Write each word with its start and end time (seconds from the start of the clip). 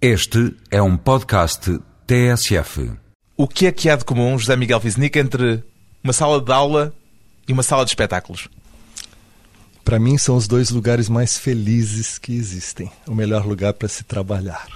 Este 0.00 0.54
é 0.70 0.82
um 0.82 0.94
podcast 0.94 1.80
TSF. 2.06 2.92
O 3.34 3.48
que 3.48 3.66
é 3.66 3.72
que 3.72 3.88
há 3.88 3.96
de 3.96 4.04
comum, 4.04 4.38
José 4.38 4.54
Miguel 4.54 4.78
Wisnik, 4.84 5.18
entre 5.18 5.64
uma 6.04 6.12
sala 6.12 6.38
de 6.38 6.52
aula 6.52 6.92
e 7.48 7.52
uma 7.52 7.62
sala 7.62 7.82
de 7.82 7.92
espetáculos? 7.92 8.46
Para 9.82 9.98
mim, 9.98 10.18
são 10.18 10.36
os 10.36 10.46
dois 10.46 10.68
lugares 10.68 11.08
mais 11.08 11.38
felizes 11.38 12.18
que 12.18 12.36
existem. 12.36 12.90
O 13.06 13.14
melhor 13.14 13.46
lugar 13.46 13.72
para 13.72 13.88
se 13.88 14.04
trabalhar. 14.04 14.68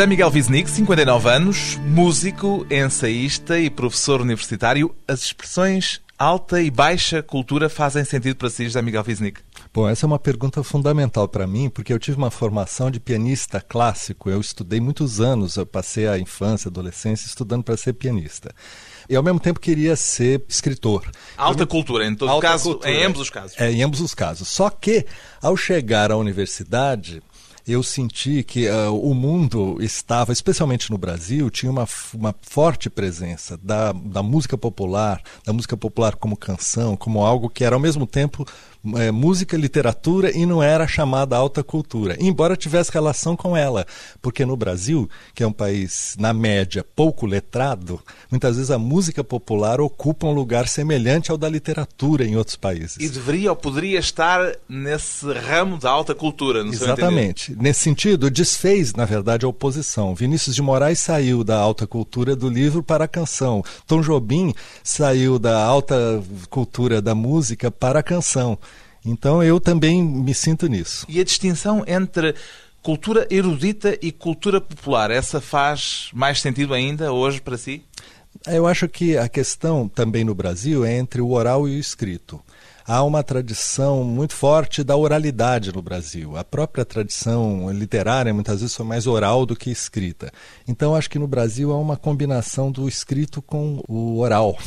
José 0.00 0.08
Miguel 0.08 0.30
Wisnik, 0.32 0.70
59 0.70 1.28
anos, 1.28 1.76
músico, 1.84 2.66
ensaísta 2.70 3.58
e 3.58 3.68
professor 3.68 4.22
universitário. 4.22 4.96
As 5.06 5.20
expressões 5.20 6.00
alta 6.18 6.62
e 6.62 6.70
baixa 6.70 7.22
cultura 7.22 7.68
fazem 7.68 8.02
sentido 8.02 8.36
para 8.36 8.48
si, 8.48 8.64
José 8.64 8.80
Miguel 8.80 9.04
Wisnik? 9.06 9.42
Bom, 9.74 9.86
essa 9.86 10.06
é 10.06 10.08
uma 10.08 10.18
pergunta 10.18 10.62
fundamental 10.62 11.28
para 11.28 11.46
mim, 11.46 11.68
porque 11.68 11.92
eu 11.92 11.98
tive 11.98 12.16
uma 12.16 12.30
formação 12.30 12.90
de 12.90 12.98
pianista 12.98 13.60
clássico. 13.60 14.30
Eu 14.30 14.40
estudei 14.40 14.80
muitos 14.80 15.20
anos, 15.20 15.56
eu 15.56 15.66
passei 15.66 16.08
a 16.08 16.18
infância, 16.18 16.70
adolescência 16.70 17.26
estudando 17.26 17.62
para 17.62 17.76
ser 17.76 17.92
pianista. 17.92 18.54
E 19.06 19.14
ao 19.14 19.22
mesmo 19.22 19.38
tempo 19.38 19.60
queria 19.60 19.96
ser 19.96 20.42
escritor. 20.48 21.10
Alta 21.36 21.64
eu... 21.64 21.66
cultura, 21.66 22.06
em 22.06 22.14
todo 22.14 22.40
caso, 22.40 22.70
cultura. 22.70 22.90
em 22.90 23.04
ambos 23.04 23.20
os 23.20 23.28
casos. 23.28 23.58
É, 23.58 23.70
em 23.70 23.82
ambos 23.82 24.00
os 24.00 24.14
casos. 24.14 24.48
Só 24.48 24.70
que, 24.70 25.04
ao 25.42 25.58
chegar 25.58 26.10
à 26.10 26.16
universidade, 26.16 27.22
eu 27.70 27.82
senti 27.82 28.42
que 28.42 28.68
uh, 28.68 28.92
o 28.92 29.14
mundo 29.14 29.78
estava, 29.80 30.32
especialmente 30.32 30.90
no 30.90 30.98
Brasil, 30.98 31.48
tinha 31.50 31.70
uma, 31.70 31.86
uma 32.12 32.34
forte 32.42 32.90
presença 32.90 33.56
da, 33.62 33.92
da 33.92 34.22
música 34.22 34.58
popular, 34.58 35.22
da 35.44 35.52
música 35.52 35.76
popular 35.76 36.16
como 36.16 36.36
canção, 36.36 36.96
como 36.96 37.24
algo 37.24 37.48
que 37.48 37.64
era 37.64 37.76
ao 37.76 37.80
mesmo 37.80 38.06
tempo 38.06 38.46
é, 38.96 39.10
música, 39.10 39.56
literatura 39.56 40.36
e 40.36 40.46
não 40.46 40.62
era 40.62 40.86
chamada 40.86 41.36
alta 41.36 41.62
cultura, 41.62 42.16
embora 42.18 42.56
tivesse 42.56 42.90
relação 42.90 43.36
com 43.36 43.56
ela, 43.56 43.86
porque 44.22 44.44
no 44.46 44.56
Brasil, 44.56 45.08
que 45.34 45.42
é 45.42 45.46
um 45.46 45.52
país, 45.52 46.16
na 46.18 46.32
média, 46.32 46.84
pouco 46.96 47.26
letrado, 47.26 48.00
muitas 48.30 48.56
vezes 48.56 48.70
a 48.70 48.78
música 48.78 49.22
popular 49.22 49.80
ocupa 49.80 50.26
um 50.26 50.32
lugar 50.32 50.66
semelhante 50.66 51.30
ao 51.30 51.36
da 51.36 51.48
literatura 51.48 52.24
em 52.24 52.36
outros 52.36 52.56
países. 52.56 52.96
E 52.98 53.08
deveria 53.08 53.50
ou 53.50 53.56
poderia 53.56 53.98
estar 53.98 54.54
nesse 54.68 55.30
ramo 55.32 55.78
da 55.78 55.90
alta 55.90 56.14
cultura, 56.14 56.64
no 56.64 56.72
Exatamente. 56.72 57.54
Nesse 57.58 57.80
sentido, 57.80 58.30
desfez, 58.30 58.94
na 58.94 59.04
verdade, 59.04 59.44
a 59.44 59.48
oposição. 59.48 60.14
Vinícius 60.14 60.54
de 60.54 60.62
Moraes 60.62 61.00
saiu 61.00 61.44
da 61.44 61.58
alta 61.58 61.86
cultura 61.86 62.34
do 62.34 62.48
livro 62.48 62.82
para 62.82 63.04
a 63.04 63.08
canção. 63.08 63.62
Tom 63.86 64.00
Jobim 64.00 64.54
saiu 64.82 65.38
da 65.38 65.62
alta 65.62 66.22
cultura 66.48 67.00
da 67.02 67.14
música 67.14 67.70
para 67.70 68.00
a 68.00 68.02
canção. 68.02 68.58
Então 69.04 69.42
eu 69.42 69.60
também 69.60 70.02
me 70.02 70.34
sinto 70.34 70.66
nisso. 70.66 71.06
E 71.08 71.20
a 71.20 71.24
distinção 71.24 71.84
entre 71.86 72.34
cultura 72.82 73.26
erudita 73.30 73.98
e 74.00 74.10
cultura 74.10 74.60
popular, 74.60 75.10
essa 75.10 75.40
faz 75.40 76.10
mais 76.12 76.40
sentido 76.40 76.74
ainda 76.74 77.12
hoje 77.12 77.40
para 77.40 77.58
si? 77.58 77.82
Eu 78.46 78.66
acho 78.66 78.88
que 78.88 79.16
a 79.16 79.28
questão 79.28 79.88
também 79.88 80.24
no 80.24 80.34
Brasil 80.34 80.84
é 80.84 80.96
entre 80.96 81.20
o 81.20 81.30
oral 81.30 81.68
e 81.68 81.76
o 81.76 81.78
escrito. 81.78 82.40
Há 82.86 83.04
uma 83.04 83.22
tradição 83.22 84.02
muito 84.02 84.34
forte 84.34 84.82
da 84.82 84.96
oralidade 84.96 85.72
no 85.72 85.82
Brasil. 85.82 86.36
A 86.36 86.42
própria 86.42 86.84
tradição 86.84 87.70
literária 87.70 88.34
muitas 88.34 88.60
vezes 88.60 88.74
foi 88.74 88.86
mais 88.86 89.06
oral 89.06 89.46
do 89.46 89.54
que 89.54 89.70
escrita. 89.70 90.32
Então 90.66 90.94
acho 90.94 91.08
que 91.10 91.18
no 91.18 91.28
Brasil 91.28 91.70
há 91.70 91.78
uma 91.78 91.96
combinação 91.96 92.72
do 92.72 92.88
escrito 92.88 93.42
com 93.42 93.82
o 93.86 94.18
oral. 94.18 94.58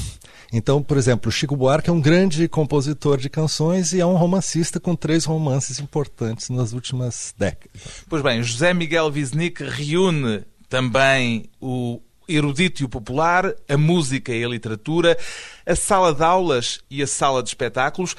Então, 0.54 0.84
por 0.84 0.98
exemplo, 0.98 1.32
Chico 1.32 1.56
Buarque 1.56 1.90
é 1.90 1.94
um 1.94 2.00
grande 2.00 2.48
compositor 2.48 3.18
de 3.18 3.28
canções 3.28 3.92
e 3.92 4.00
é 4.00 4.06
um 4.06 4.16
romancista 4.16 4.80
com 4.80 4.96
três 4.96 5.26
romances 5.26 5.80
importantes 5.80 6.50
nas 6.50 6.74
últimas 6.74 7.34
décadas. 7.36 7.82
Pois 8.08 8.22
bem, 8.22 8.44
José 8.44 8.72
Miguel 8.72 9.08
Wisnik 9.08 9.64
reúne 9.64 10.44
também 10.70 11.50
o 11.60 12.00
erudito 12.28 12.84
e 12.84 12.86
o 12.86 12.90
popular, 12.90 13.52
a 13.68 13.78
música 13.78 14.32
e 14.32 14.44
a 14.44 14.48
literatura, 14.48 15.18
a 15.66 15.76
sala 15.76 16.14
de 16.14 16.24
aulas 16.24 16.82
e 16.88 17.02
a 17.02 17.08
sala 17.08 17.42
de 17.42 17.50
espetáculos. 17.50 18.16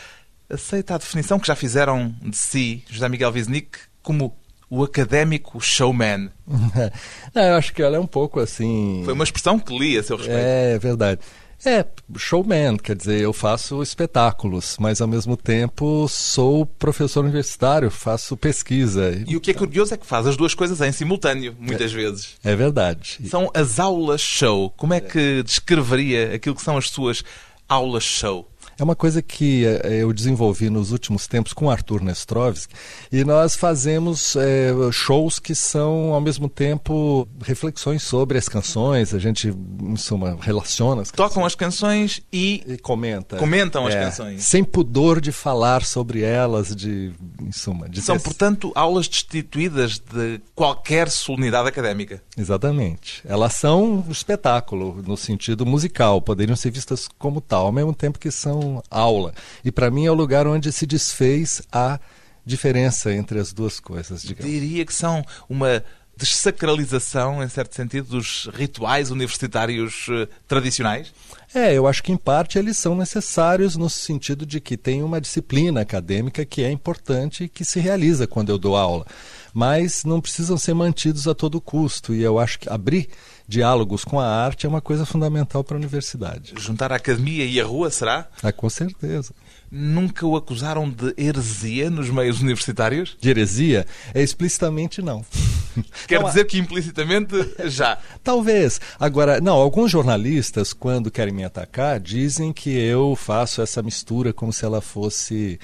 Aceita 0.50 0.96
a 0.96 0.98
definição 0.98 1.38
que 1.38 1.46
já 1.46 1.54
fizeram 1.54 2.12
de 2.20 2.36
si, 2.36 2.82
José 2.90 3.08
Miguel 3.08 3.30
Wisnik, 3.30 3.78
como 4.02 4.36
o 4.68 4.82
académico 4.82 5.60
showman. 5.60 6.30
Não, 7.32 7.42
eu 7.42 7.54
acho 7.54 7.72
que 7.72 7.80
ela 7.80 7.96
é 7.96 8.00
um 8.00 8.08
pouco 8.08 8.40
assim. 8.40 9.02
Foi 9.04 9.14
uma 9.14 9.22
expressão 9.22 9.56
que 9.56 9.76
li 9.78 9.96
a 9.96 10.02
seu 10.02 10.16
respeito. 10.16 10.40
É 10.40 10.78
verdade. 10.80 11.20
É, 11.64 11.84
showman, 12.16 12.76
quer 12.76 12.94
dizer, 12.94 13.20
eu 13.20 13.32
faço 13.32 13.82
espetáculos, 13.82 14.76
mas 14.78 15.00
ao 15.00 15.08
mesmo 15.08 15.36
tempo 15.36 16.06
sou 16.08 16.66
professor 16.66 17.24
universitário, 17.24 17.90
faço 17.90 18.36
pesquisa. 18.36 19.22
E 19.26 19.36
o 19.36 19.40
que 19.40 19.50
é 19.50 19.54
curioso 19.54 19.94
é 19.94 19.96
que 19.96 20.06
faz 20.06 20.26
as 20.26 20.36
duas 20.36 20.54
coisas 20.54 20.80
em 20.80 20.92
simultâneo, 20.92 21.56
muitas 21.58 21.92
é, 21.92 21.94
vezes. 21.94 22.34
É 22.44 22.54
verdade. 22.54 23.18
São 23.28 23.50
as 23.54 23.78
aulas 23.78 24.20
show. 24.20 24.70
Como 24.76 24.92
é 24.92 25.00
que 25.00 25.42
descreveria 25.42 26.34
aquilo 26.34 26.54
que 26.54 26.62
são 26.62 26.76
as 26.76 26.90
suas 26.90 27.24
aulas 27.68 28.04
show? 28.04 28.48
É 28.78 28.82
uma 28.82 28.96
coisa 28.96 29.22
que 29.22 29.64
é, 29.66 30.02
eu 30.02 30.12
desenvolvi 30.12 30.68
nos 30.68 30.90
últimos 30.90 31.26
tempos 31.26 31.52
com 31.52 31.70
Arthur 31.70 32.02
Nestrovski 32.02 32.74
e 33.10 33.24
nós 33.24 33.54
fazemos 33.54 34.36
é, 34.36 34.72
shows 34.90 35.38
que 35.38 35.54
são 35.54 36.12
ao 36.12 36.20
mesmo 36.20 36.48
tempo 36.48 37.28
reflexões 37.40 38.02
sobre 38.02 38.38
as 38.38 38.48
canções, 38.48 39.14
a 39.14 39.18
gente 39.18 39.48
em 39.82 39.96
suma 39.96 40.36
relaciona 40.40 41.02
as 41.02 41.10
canções. 41.10 41.28
Tocam 41.28 41.44
as 41.44 41.54
canções 41.54 42.20
e, 42.32 42.62
e 42.66 42.78
comenta. 42.78 43.36
comentam 43.36 43.86
as 43.86 43.94
é, 43.94 44.04
canções. 44.04 44.44
Sem 44.44 44.64
pudor 44.64 45.20
de 45.20 45.32
falar 45.32 45.84
sobre 45.84 46.22
elas, 46.22 46.74
de 46.74 47.12
em 47.40 47.52
suma. 47.52 47.88
De 47.88 48.00
são, 48.00 48.16
ter... 48.16 48.24
portanto, 48.24 48.72
aulas 48.74 49.08
destituídas 49.08 49.98
de 49.98 50.40
qualquer 50.54 51.10
solenidade 51.10 51.68
académica. 51.68 52.22
Exatamente. 52.36 53.22
Elas 53.24 53.54
são 53.54 54.04
um 54.06 54.10
espetáculo 54.10 55.02
no 55.06 55.16
sentido 55.16 55.64
musical, 55.64 56.20
poderiam 56.20 56.56
ser 56.56 56.70
vistas 56.70 57.08
como 57.18 57.40
tal, 57.40 57.66
ao 57.66 57.72
mesmo 57.72 57.94
tempo 57.94 58.18
que 58.18 58.30
são 58.30 58.63
aula. 58.90 59.32
E 59.64 59.70
para 59.70 59.90
mim 59.90 60.06
é 60.06 60.10
o 60.10 60.14
lugar 60.14 60.46
onde 60.46 60.72
se 60.72 60.86
desfez 60.86 61.62
a 61.72 61.98
diferença 62.44 63.12
entre 63.12 63.38
as 63.38 63.52
duas 63.52 63.80
coisas. 63.80 64.22
Digamos. 64.22 64.50
Diria 64.50 64.84
que 64.84 64.94
são 64.94 65.24
uma 65.48 65.82
desacralização, 66.16 67.42
em 67.42 67.48
certo 67.48 67.74
sentido, 67.74 68.08
dos 68.08 68.48
rituais 68.54 69.10
universitários 69.10 70.06
uh, 70.08 70.28
tradicionais? 70.46 71.12
É, 71.54 71.72
eu 71.74 71.86
acho 71.86 72.02
que 72.02 72.12
em 72.12 72.16
parte 72.16 72.58
eles 72.58 72.76
são 72.76 72.94
necessários 72.94 73.76
no 73.76 73.88
sentido 73.88 74.44
de 74.44 74.60
que 74.60 74.76
tem 74.76 75.02
uma 75.02 75.20
disciplina 75.20 75.80
acadêmica 75.80 76.44
que 76.44 76.62
é 76.62 76.70
importante 76.70 77.44
e 77.44 77.48
que 77.48 77.64
se 77.64 77.78
realiza 77.80 78.26
quando 78.26 78.50
eu 78.50 78.58
dou 78.58 78.76
aula. 78.76 79.06
Mas 79.52 80.04
não 80.04 80.20
precisam 80.20 80.58
ser 80.58 80.74
mantidos 80.74 81.28
a 81.28 81.34
todo 81.34 81.60
custo. 81.60 82.12
E 82.12 82.22
eu 82.22 82.38
acho 82.38 82.58
que 82.58 82.68
abrir 82.68 83.08
diálogos 83.46 84.04
com 84.04 84.18
a 84.18 84.26
arte 84.26 84.66
é 84.66 84.68
uma 84.68 84.80
coisa 84.80 85.04
fundamental 85.04 85.62
para 85.62 85.76
a 85.76 85.78
universidade. 85.78 86.54
Juntar 86.58 86.92
a 86.92 86.96
academia 86.96 87.44
e 87.44 87.60
a 87.60 87.64
rua, 87.64 87.90
será? 87.90 88.28
Ah, 88.42 88.52
com 88.52 88.68
certeza. 88.70 89.34
Nunca 89.70 90.24
o 90.26 90.36
acusaram 90.36 90.88
de 90.88 91.14
heresia 91.18 91.90
nos 91.90 92.08
meios 92.08 92.40
universitários? 92.40 93.16
De 93.20 93.28
heresia? 93.28 93.86
É 94.14 94.22
explicitamente 94.22 95.02
não. 95.02 95.24
Quer 96.06 96.20
não, 96.20 96.28
dizer 96.28 96.44
que 96.44 96.58
implicitamente 96.58 97.34
já? 97.64 97.98
Talvez. 98.22 98.80
Agora, 98.98 99.40
não, 99.40 99.56
alguns 99.56 99.90
jornalistas, 99.90 100.72
quando 100.72 101.10
querem 101.10 101.34
me 101.34 101.44
atacar, 101.44 101.98
dizem 101.98 102.52
que 102.52 102.70
eu 102.70 103.16
faço 103.16 103.60
essa 103.62 103.82
mistura 103.82 104.32
como 104.32 104.52
se 104.52 104.64
ela 104.64 104.80
fosse 104.80 105.58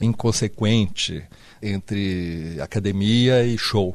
inconsequente 0.00 1.22
entre 1.62 2.56
academia 2.60 3.44
e 3.44 3.58
show. 3.58 3.94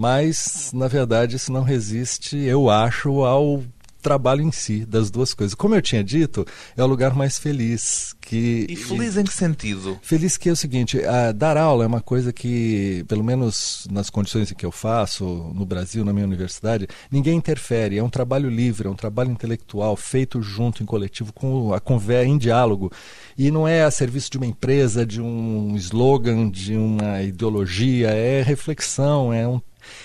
Mas, 0.00 0.70
na 0.72 0.88
verdade, 0.88 1.36
isso 1.36 1.52
não 1.52 1.62
resiste, 1.62 2.34
eu 2.38 2.70
acho, 2.70 3.22
ao 3.22 3.62
trabalho 4.00 4.40
em 4.40 4.50
si, 4.50 4.86
das 4.86 5.10
duas 5.10 5.34
coisas. 5.34 5.54
Como 5.54 5.74
eu 5.74 5.82
tinha 5.82 6.02
dito, 6.02 6.46
é 6.74 6.82
o 6.82 6.86
lugar 6.86 7.14
mais 7.14 7.38
feliz. 7.38 8.16
Que, 8.18 8.64
e 8.66 8.76
feliz 8.76 9.18
em 9.18 9.24
que 9.24 9.32
sentido? 9.34 9.98
Feliz 10.00 10.38
que 10.38 10.48
é 10.48 10.52
o 10.52 10.56
seguinte, 10.56 10.98
dar 11.36 11.58
aula 11.58 11.84
é 11.84 11.86
uma 11.86 12.00
coisa 12.00 12.32
que, 12.32 13.04
pelo 13.08 13.22
menos 13.22 13.86
nas 13.90 14.08
condições 14.08 14.50
em 14.50 14.54
que 14.54 14.64
eu 14.64 14.72
faço, 14.72 15.52
no 15.54 15.66
Brasil, 15.66 16.02
na 16.02 16.14
minha 16.14 16.24
universidade, 16.24 16.88
ninguém 17.10 17.36
interfere. 17.36 17.98
É 17.98 18.02
um 18.02 18.08
trabalho 18.08 18.48
livre, 18.48 18.88
é 18.88 18.90
um 18.90 18.96
trabalho 18.96 19.30
intelectual, 19.30 19.94
feito 19.96 20.40
junto, 20.40 20.82
em 20.82 20.86
coletivo, 20.86 21.30
com 21.30 21.74
a 21.74 21.78
conversa, 21.78 22.26
em 22.26 22.38
diálogo. 22.38 22.90
E 23.36 23.50
não 23.50 23.68
é 23.68 23.84
a 23.84 23.90
serviço 23.90 24.30
de 24.30 24.38
uma 24.38 24.46
empresa, 24.46 25.04
de 25.04 25.20
um 25.20 25.76
slogan, 25.76 26.48
de 26.48 26.74
uma 26.74 27.20
ideologia, 27.20 28.08
é 28.08 28.40
reflexão, 28.40 29.30
é 29.30 29.46
um... 29.46 29.60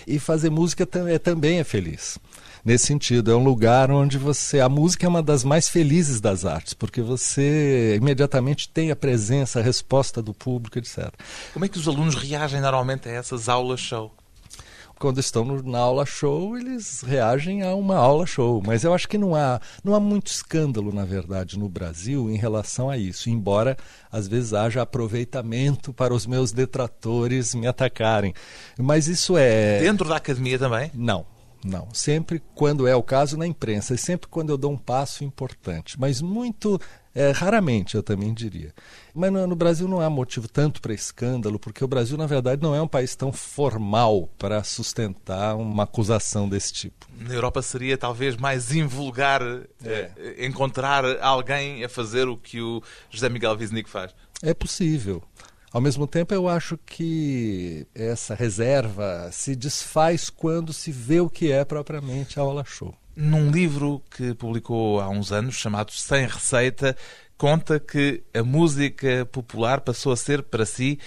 E 0.07 0.19
fazer 0.19 0.49
música 0.49 0.87
é, 1.07 1.19
também 1.19 1.59
é 1.59 1.63
feliz 1.63 2.17
nesse 2.63 2.87
sentido. 2.87 3.31
É 3.31 3.35
um 3.35 3.43
lugar 3.43 3.91
onde 3.91 4.17
você. 4.17 4.59
A 4.59 4.67
música 4.67 5.05
é 5.05 5.09
uma 5.09 5.21
das 5.21 5.43
mais 5.43 5.69
felizes 5.69 6.19
das 6.19 6.45
artes, 6.45 6.73
porque 6.73 7.01
você 7.01 7.95
imediatamente 7.95 8.67
tem 8.67 8.89
a 8.89 8.95
presença, 8.95 9.59
a 9.59 9.63
resposta 9.63 10.21
do 10.21 10.33
público, 10.33 10.79
etc. 10.79 11.13
Como 11.53 11.63
é 11.63 11.69
que 11.69 11.77
os 11.77 11.87
alunos 11.87 12.15
reagem 12.15 12.59
normalmente 12.59 13.07
a 13.07 13.11
essas 13.11 13.47
aulas 13.47 13.79
show? 13.79 14.11
Quando 14.99 15.19
estão 15.19 15.43
no, 15.43 15.61
na 15.61 15.79
aula 15.79 16.05
show, 16.05 16.57
eles 16.57 17.01
reagem 17.01 17.61
a 17.61 17.75
uma 17.75 17.97
aula 17.97 18.25
show. 18.25 18.61
Mas 18.65 18.83
eu 18.83 18.93
acho 18.93 19.07
que 19.07 19.17
não 19.17 19.35
há, 19.35 19.59
não 19.83 19.93
há 19.95 19.99
muito 19.99 20.27
escândalo, 20.27 20.93
na 20.93 21.05
verdade, 21.05 21.57
no 21.59 21.69
Brasil 21.69 22.29
em 22.29 22.37
relação 22.37 22.89
a 22.89 22.97
isso, 22.97 23.29
embora 23.29 23.77
às 24.11 24.27
vezes 24.27 24.53
haja 24.53 24.81
aproveitamento 24.81 25.93
para 25.93 26.13
os 26.13 26.25
meus 26.25 26.51
detratores 26.51 27.53
me 27.53 27.67
atacarem. 27.67 28.33
Mas 28.77 29.07
isso 29.07 29.37
é. 29.37 29.79
Dentro 29.79 30.07
da 30.07 30.17
academia 30.17 30.57
também? 30.57 30.91
Não. 30.93 31.25
Não, 31.65 31.87
sempre 31.91 32.43
quando 32.53 32.87
é 32.87 32.95
o 32.95 33.01
caso 33.01 33.37
na 33.37 33.47
imprensa, 33.47 33.95
e 33.95 33.97
sempre 33.97 34.27
quando 34.27 34.51
eu 34.51 34.57
dou 34.57 34.71
um 34.71 34.77
passo 34.77 35.23
importante, 35.23 35.99
mas 35.99 36.21
muito 36.21 36.79
é, 37.15 37.31
raramente, 37.31 37.95
eu 37.95 38.03
também 38.03 38.33
diria. 38.33 38.73
Mas 39.13 39.31
no, 39.31 39.47
no 39.47 39.55
Brasil 39.55 39.87
não 39.87 40.01
há 40.01 40.09
motivo 40.09 40.49
tanto 40.49 40.81
para 40.81 40.93
escândalo, 40.93 41.57
porque 41.57 41.81
o 41.81 41.87
Brasil, 41.87 42.17
na 42.17 42.27
verdade, 42.27 42.61
não 42.61 42.75
é 42.75 42.81
um 42.81 42.87
país 42.89 43.15
tão 43.15 43.31
formal 43.31 44.29
para 44.37 44.61
sustentar 44.65 45.55
uma 45.55 45.83
acusação 45.83 46.49
desse 46.49 46.73
tipo. 46.73 47.07
Na 47.17 47.33
Europa 47.33 47.61
seria 47.61 47.97
talvez 47.97 48.35
mais 48.35 48.73
invulgar 48.75 49.41
é. 49.41 50.11
é, 50.17 50.45
encontrar 50.45 51.05
alguém 51.21 51.85
a 51.85 51.89
fazer 51.89 52.27
o 52.27 52.35
que 52.35 52.59
o 52.59 52.83
José 53.09 53.29
Miguel 53.29 53.55
Wisnik 53.57 53.89
faz. 53.89 54.13
É 54.43 54.53
possível. 54.53 55.23
Ao 55.71 55.79
mesmo 55.79 56.05
tempo, 56.07 56.33
eu 56.33 56.49
acho 56.49 56.77
que 56.85 57.87
essa 57.95 58.35
reserva 58.35 59.29
se 59.31 59.55
desfaz 59.55 60.29
quando 60.29 60.73
se 60.73 60.91
vê 60.91 61.21
o 61.21 61.29
que 61.29 61.49
é 61.49 61.63
propriamente 61.63 62.39
a 62.39 62.43
aula 62.43 62.65
show. 62.65 62.93
Num 63.15 63.49
livro 63.49 64.01
que 64.11 64.33
publicou 64.33 64.99
há 64.99 65.09
uns 65.09 65.31
anos, 65.31 65.55
chamado 65.55 65.91
Sem 65.93 66.27
Receita, 66.27 66.97
conta 67.37 67.79
que 67.79 68.23
a 68.33 68.43
música 68.43 69.25
popular 69.31 69.79
passou 69.79 70.11
a 70.11 70.17
ser, 70.17 70.43
para 70.43 70.65
si, 70.65 70.99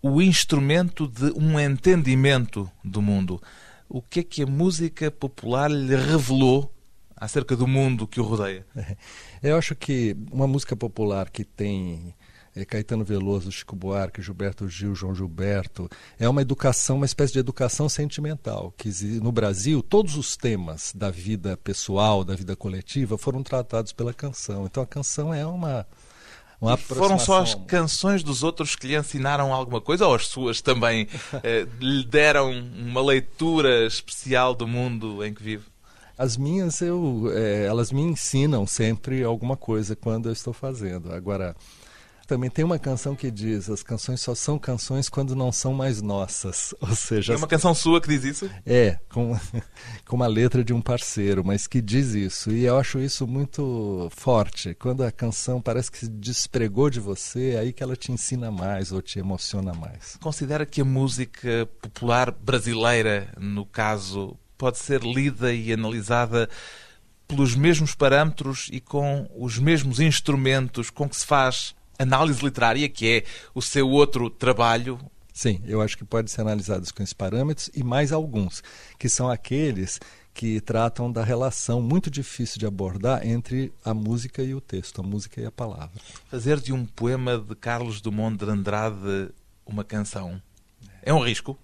o 0.00 0.22
instrumento 0.22 1.06
de 1.06 1.30
um 1.38 1.60
entendimento 1.60 2.70
do 2.82 3.02
mundo. 3.02 3.40
O 3.86 4.00
que 4.00 4.20
é 4.20 4.22
que 4.22 4.42
a 4.42 4.46
música 4.46 5.10
popular 5.10 5.70
lhe 5.70 5.94
revelou 5.94 6.74
acerca 7.14 7.54
do 7.54 7.66
mundo 7.66 8.06
que 8.06 8.18
o 8.18 8.24
rodeia? 8.24 8.66
Eu 9.42 9.58
acho 9.58 9.74
que 9.76 10.16
uma 10.32 10.46
música 10.46 10.74
popular 10.74 11.28
que 11.28 11.44
tem 11.44 12.14
é, 12.54 12.64
Caetano 12.64 13.04
Veloso, 13.04 13.50
Chico 13.50 13.74
Buarque, 13.74 14.22
Gilberto 14.22 14.68
Gil, 14.68 14.94
João 14.94 15.14
Gilberto. 15.14 15.88
É 16.18 16.28
uma 16.28 16.42
educação, 16.42 16.96
uma 16.96 17.06
espécie 17.06 17.32
de 17.32 17.38
educação 17.38 17.88
sentimental, 17.88 18.72
que 18.76 18.90
no 19.20 19.32
Brasil 19.32 19.82
todos 19.82 20.16
os 20.16 20.36
temas 20.36 20.92
da 20.94 21.10
vida 21.10 21.56
pessoal, 21.56 22.24
da 22.24 22.34
vida 22.34 22.54
coletiva 22.54 23.16
foram 23.16 23.42
tratados 23.42 23.92
pela 23.92 24.12
canção. 24.12 24.66
Então 24.66 24.82
a 24.82 24.86
canção 24.86 25.32
é 25.32 25.46
uma 25.46 25.86
uma 26.60 26.76
foram 26.76 27.18
só 27.18 27.42
as 27.42 27.56
canções 27.56 28.22
dos 28.22 28.44
outros 28.44 28.76
que 28.76 28.86
lhe 28.86 28.96
ensinaram 28.96 29.52
alguma 29.52 29.80
coisa 29.80 30.06
ou 30.06 30.14
as 30.14 30.28
suas 30.28 30.60
também 30.60 31.08
eh, 31.42 31.66
lhe 31.80 32.04
deram 32.04 32.52
uma 32.52 33.02
leitura 33.02 33.84
especial 33.84 34.54
do 34.54 34.64
mundo 34.68 35.24
em 35.24 35.34
que 35.34 35.42
vive? 35.42 35.64
As 36.16 36.36
minhas, 36.36 36.80
eu, 36.80 37.24
eh, 37.34 37.64
elas 37.66 37.90
me 37.90 38.02
ensinam 38.02 38.64
sempre 38.64 39.24
alguma 39.24 39.56
coisa 39.56 39.96
quando 39.96 40.28
eu 40.28 40.32
estou 40.32 40.52
fazendo. 40.52 41.12
Agora, 41.12 41.56
também 42.32 42.48
tem 42.48 42.64
uma 42.64 42.78
canção 42.78 43.14
que 43.14 43.30
diz: 43.30 43.68
as 43.68 43.82
canções 43.82 44.22
só 44.22 44.34
são 44.34 44.58
canções 44.58 45.06
quando 45.10 45.36
não 45.36 45.52
são 45.52 45.74
mais 45.74 46.00
nossas. 46.00 46.74
Ou 46.80 46.94
seja, 46.96 47.34
é 47.34 47.36
uma 47.36 47.46
canção 47.46 47.74
sua 47.74 48.00
que 48.00 48.08
diz 48.08 48.24
isso? 48.24 48.50
É, 48.64 48.98
com, 49.10 49.38
com 50.08 50.16
uma 50.16 50.26
letra 50.26 50.64
de 50.64 50.72
um 50.72 50.80
parceiro, 50.80 51.44
mas 51.44 51.66
que 51.66 51.82
diz 51.82 52.14
isso. 52.14 52.50
E 52.50 52.64
eu 52.64 52.78
acho 52.78 52.98
isso 52.98 53.26
muito 53.26 54.08
forte. 54.16 54.74
Quando 54.74 55.04
a 55.04 55.12
canção 55.12 55.60
parece 55.60 55.92
que 55.92 55.98
se 55.98 56.08
despregou 56.08 56.88
de 56.88 57.00
você, 57.00 57.50
é 57.50 57.58
aí 57.58 57.72
que 57.72 57.82
ela 57.82 57.94
te 57.94 58.10
ensina 58.10 58.50
mais 58.50 58.92
ou 58.92 59.02
te 59.02 59.18
emociona 59.18 59.74
mais. 59.74 60.16
Considera 60.22 60.64
que 60.64 60.80
a 60.80 60.84
música 60.86 61.68
popular 61.82 62.30
brasileira, 62.30 63.28
no 63.38 63.66
caso, 63.66 64.38
pode 64.56 64.78
ser 64.78 65.02
lida 65.02 65.52
e 65.52 65.70
analisada 65.70 66.48
pelos 67.28 67.54
mesmos 67.54 67.94
parâmetros 67.94 68.70
e 68.72 68.80
com 68.80 69.28
os 69.36 69.58
mesmos 69.58 70.00
instrumentos 70.00 70.88
com 70.88 71.06
que 71.06 71.16
se 71.16 71.26
faz 71.26 71.74
análise 72.02 72.44
literária, 72.44 72.88
que 72.88 73.08
é 73.08 73.24
o 73.54 73.62
seu 73.62 73.88
outro 73.88 74.28
trabalho. 74.30 74.98
Sim, 75.32 75.60
eu 75.66 75.80
acho 75.80 75.96
que 75.96 76.04
pode 76.04 76.30
ser 76.30 76.42
analisado 76.42 76.86
com 76.94 77.02
esses 77.02 77.14
parâmetros 77.14 77.70
e 77.74 77.82
mais 77.82 78.12
alguns, 78.12 78.62
que 78.98 79.08
são 79.08 79.30
aqueles 79.30 79.98
que 80.34 80.60
tratam 80.60 81.10
da 81.10 81.22
relação 81.22 81.80
muito 81.80 82.10
difícil 82.10 82.58
de 82.58 82.66
abordar 82.66 83.26
entre 83.26 83.72
a 83.84 83.92
música 83.92 84.42
e 84.42 84.54
o 84.54 84.60
texto, 84.60 85.00
a 85.00 85.04
música 85.04 85.40
e 85.40 85.44
a 85.44 85.50
palavra. 85.50 85.90
Fazer 86.30 86.60
de 86.60 86.72
um 86.72 86.84
poema 86.84 87.38
de 87.38 87.54
Carlos 87.54 88.00
Dumont 88.00 88.36
de 88.36 88.50
Andrade 88.50 89.30
uma 89.66 89.84
canção 89.84 90.40
é 91.02 91.12
um 91.12 91.20
risco? 91.20 91.58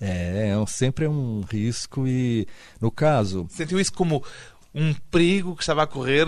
É, 0.00 0.50
é 0.50 0.66
sempre 0.66 1.04
é 1.04 1.08
um 1.08 1.42
risco 1.42 2.06
e, 2.06 2.46
no 2.80 2.90
caso... 2.90 3.46
Sentiu 3.48 3.80
isso 3.80 3.92
como 3.92 4.22
um 4.74 4.92
perigo 5.10 5.54
que 5.54 5.62
estava 5.62 5.82
a 5.82 5.86
correr? 5.86 6.26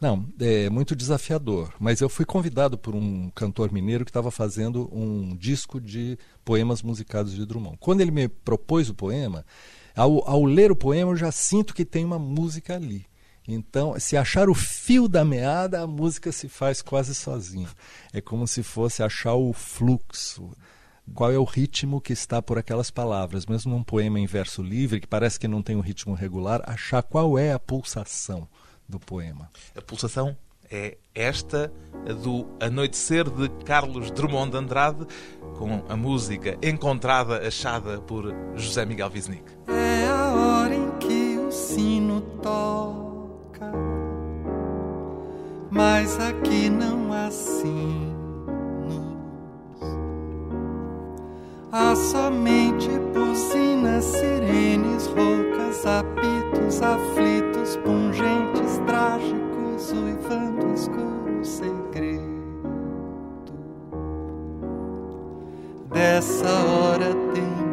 Não, 0.00 0.24
é 0.38 0.68
muito 0.70 0.94
desafiador. 0.94 1.72
Mas 1.80 2.00
eu 2.00 2.08
fui 2.08 2.24
convidado 2.24 2.76
por 2.76 2.94
um 2.94 3.30
cantor 3.30 3.72
mineiro 3.72 4.04
que 4.04 4.10
estava 4.10 4.30
fazendo 4.30 4.88
um 4.92 5.34
disco 5.34 5.80
de 5.80 6.18
poemas 6.44 6.82
musicados 6.82 7.34
de 7.34 7.44
Drummond. 7.46 7.78
Quando 7.80 8.00
ele 8.00 8.10
me 8.10 8.28
propôs 8.28 8.88
o 8.88 8.94
poema, 8.94 9.44
ao, 9.96 10.28
ao 10.28 10.44
ler 10.44 10.70
o 10.70 10.76
poema 10.76 11.12
eu 11.12 11.16
já 11.16 11.32
sinto 11.32 11.74
que 11.74 11.84
tem 11.84 12.04
uma 12.04 12.18
música 12.18 12.74
ali. 12.74 13.06
Então, 13.50 13.98
se 13.98 14.14
achar 14.14 14.50
o 14.50 14.54
fio 14.54 15.08
da 15.08 15.24
meada, 15.24 15.80
a 15.80 15.86
música 15.86 16.30
se 16.30 16.48
faz 16.48 16.82
quase 16.82 17.14
sozinha. 17.14 17.68
É 18.12 18.20
como 18.20 18.46
se 18.46 18.62
fosse 18.62 19.02
achar 19.02 19.34
o 19.34 19.54
fluxo. 19.54 20.50
Qual 21.14 21.32
é 21.32 21.38
o 21.38 21.44
ritmo 21.44 22.00
que 22.00 22.12
está 22.12 22.40
por 22.40 22.58
aquelas 22.58 22.90
palavras? 22.90 23.46
Mesmo 23.46 23.72
num 23.72 23.82
poema 23.82 24.20
em 24.20 24.26
verso 24.26 24.62
livre, 24.62 25.00
que 25.00 25.06
parece 25.06 25.38
que 25.38 25.48
não 25.48 25.62
tem 25.62 25.76
um 25.76 25.80
ritmo 25.80 26.14
regular, 26.14 26.62
achar 26.64 27.02
qual 27.02 27.38
é 27.38 27.52
a 27.52 27.58
pulsação 27.58 28.48
do 28.88 28.98
poema. 28.98 29.50
A 29.76 29.82
pulsação 29.82 30.36
é 30.70 30.96
esta, 31.14 31.72
do 32.22 32.46
Anoitecer 32.60 33.28
de 33.28 33.48
Carlos 33.64 34.10
Drummond 34.10 34.52
de 34.52 34.56
Andrade, 34.58 35.06
com 35.56 35.82
a 35.88 35.96
música 35.96 36.56
encontrada, 36.62 37.46
achada 37.46 38.00
por 38.00 38.32
José 38.54 38.84
Miguel 38.84 39.10
Wisnik. 39.12 39.44
É 39.66 40.06
a 40.06 40.32
hora 40.34 40.74
em 40.74 40.90
que 40.98 41.38
o 41.38 41.50
sino 41.50 42.20
toca, 42.42 43.72
mas 45.70 46.18
aqui 46.20 46.68
não 46.70 47.12
há 47.12 47.30
sinos. 47.30 48.07
Há 51.70 51.94
somente 51.94 52.88
buzinas, 53.12 54.02
sirenes 54.04 55.06
roucas, 55.08 55.84
apitos 55.84 56.80
aflitos, 56.80 57.76
pungentes 57.84 58.78
trágicos, 58.86 59.92
uivando 59.92 60.72
escuro 60.72 61.44
segredo. 61.44 62.38
Dessa 65.92 66.48
hora 66.48 67.14
tem 67.34 67.67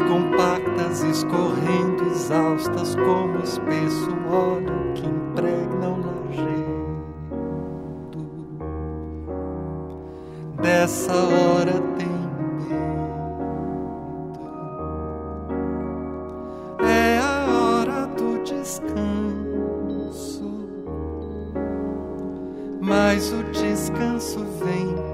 compactas 0.00 1.02
escorrendo 1.02 2.04
exaustas 2.06 2.94
como 2.94 3.38
espesso 3.42 4.10
óleo 4.30 4.92
que 4.94 5.06
impregna 5.06 5.88
o 5.88 5.98
lajedo. 6.00 6.78
Dessa 10.60 11.14
hora 11.14 11.72
tem 11.96 12.08
medo. 12.08 13.08
É 16.84 17.18
a 17.18 17.46
hora 17.50 18.06
do 18.06 18.42
descanso, 18.44 18.88
mas 22.80 23.32
o 23.32 23.42
descanso 23.44 24.44
vem. 24.64 25.07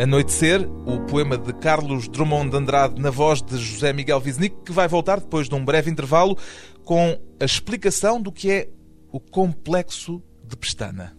Anoitecer, 0.00 0.66
o 0.86 0.98
poema 1.00 1.36
de 1.36 1.52
Carlos 1.52 2.08
Drummond 2.08 2.48
de 2.48 2.56
Andrade 2.56 2.98
na 2.98 3.10
voz 3.10 3.42
de 3.42 3.58
José 3.58 3.92
Miguel 3.92 4.22
Wisnik, 4.24 4.56
que 4.64 4.72
vai 4.72 4.88
voltar 4.88 5.20
depois 5.20 5.46
de 5.46 5.54
um 5.54 5.62
breve 5.62 5.90
intervalo 5.90 6.38
com 6.84 7.20
a 7.38 7.44
explicação 7.44 8.18
do 8.18 8.32
que 8.32 8.50
é 8.50 8.68
o 9.12 9.20
complexo 9.20 10.22
de 10.42 10.56
Pestana. 10.56 11.14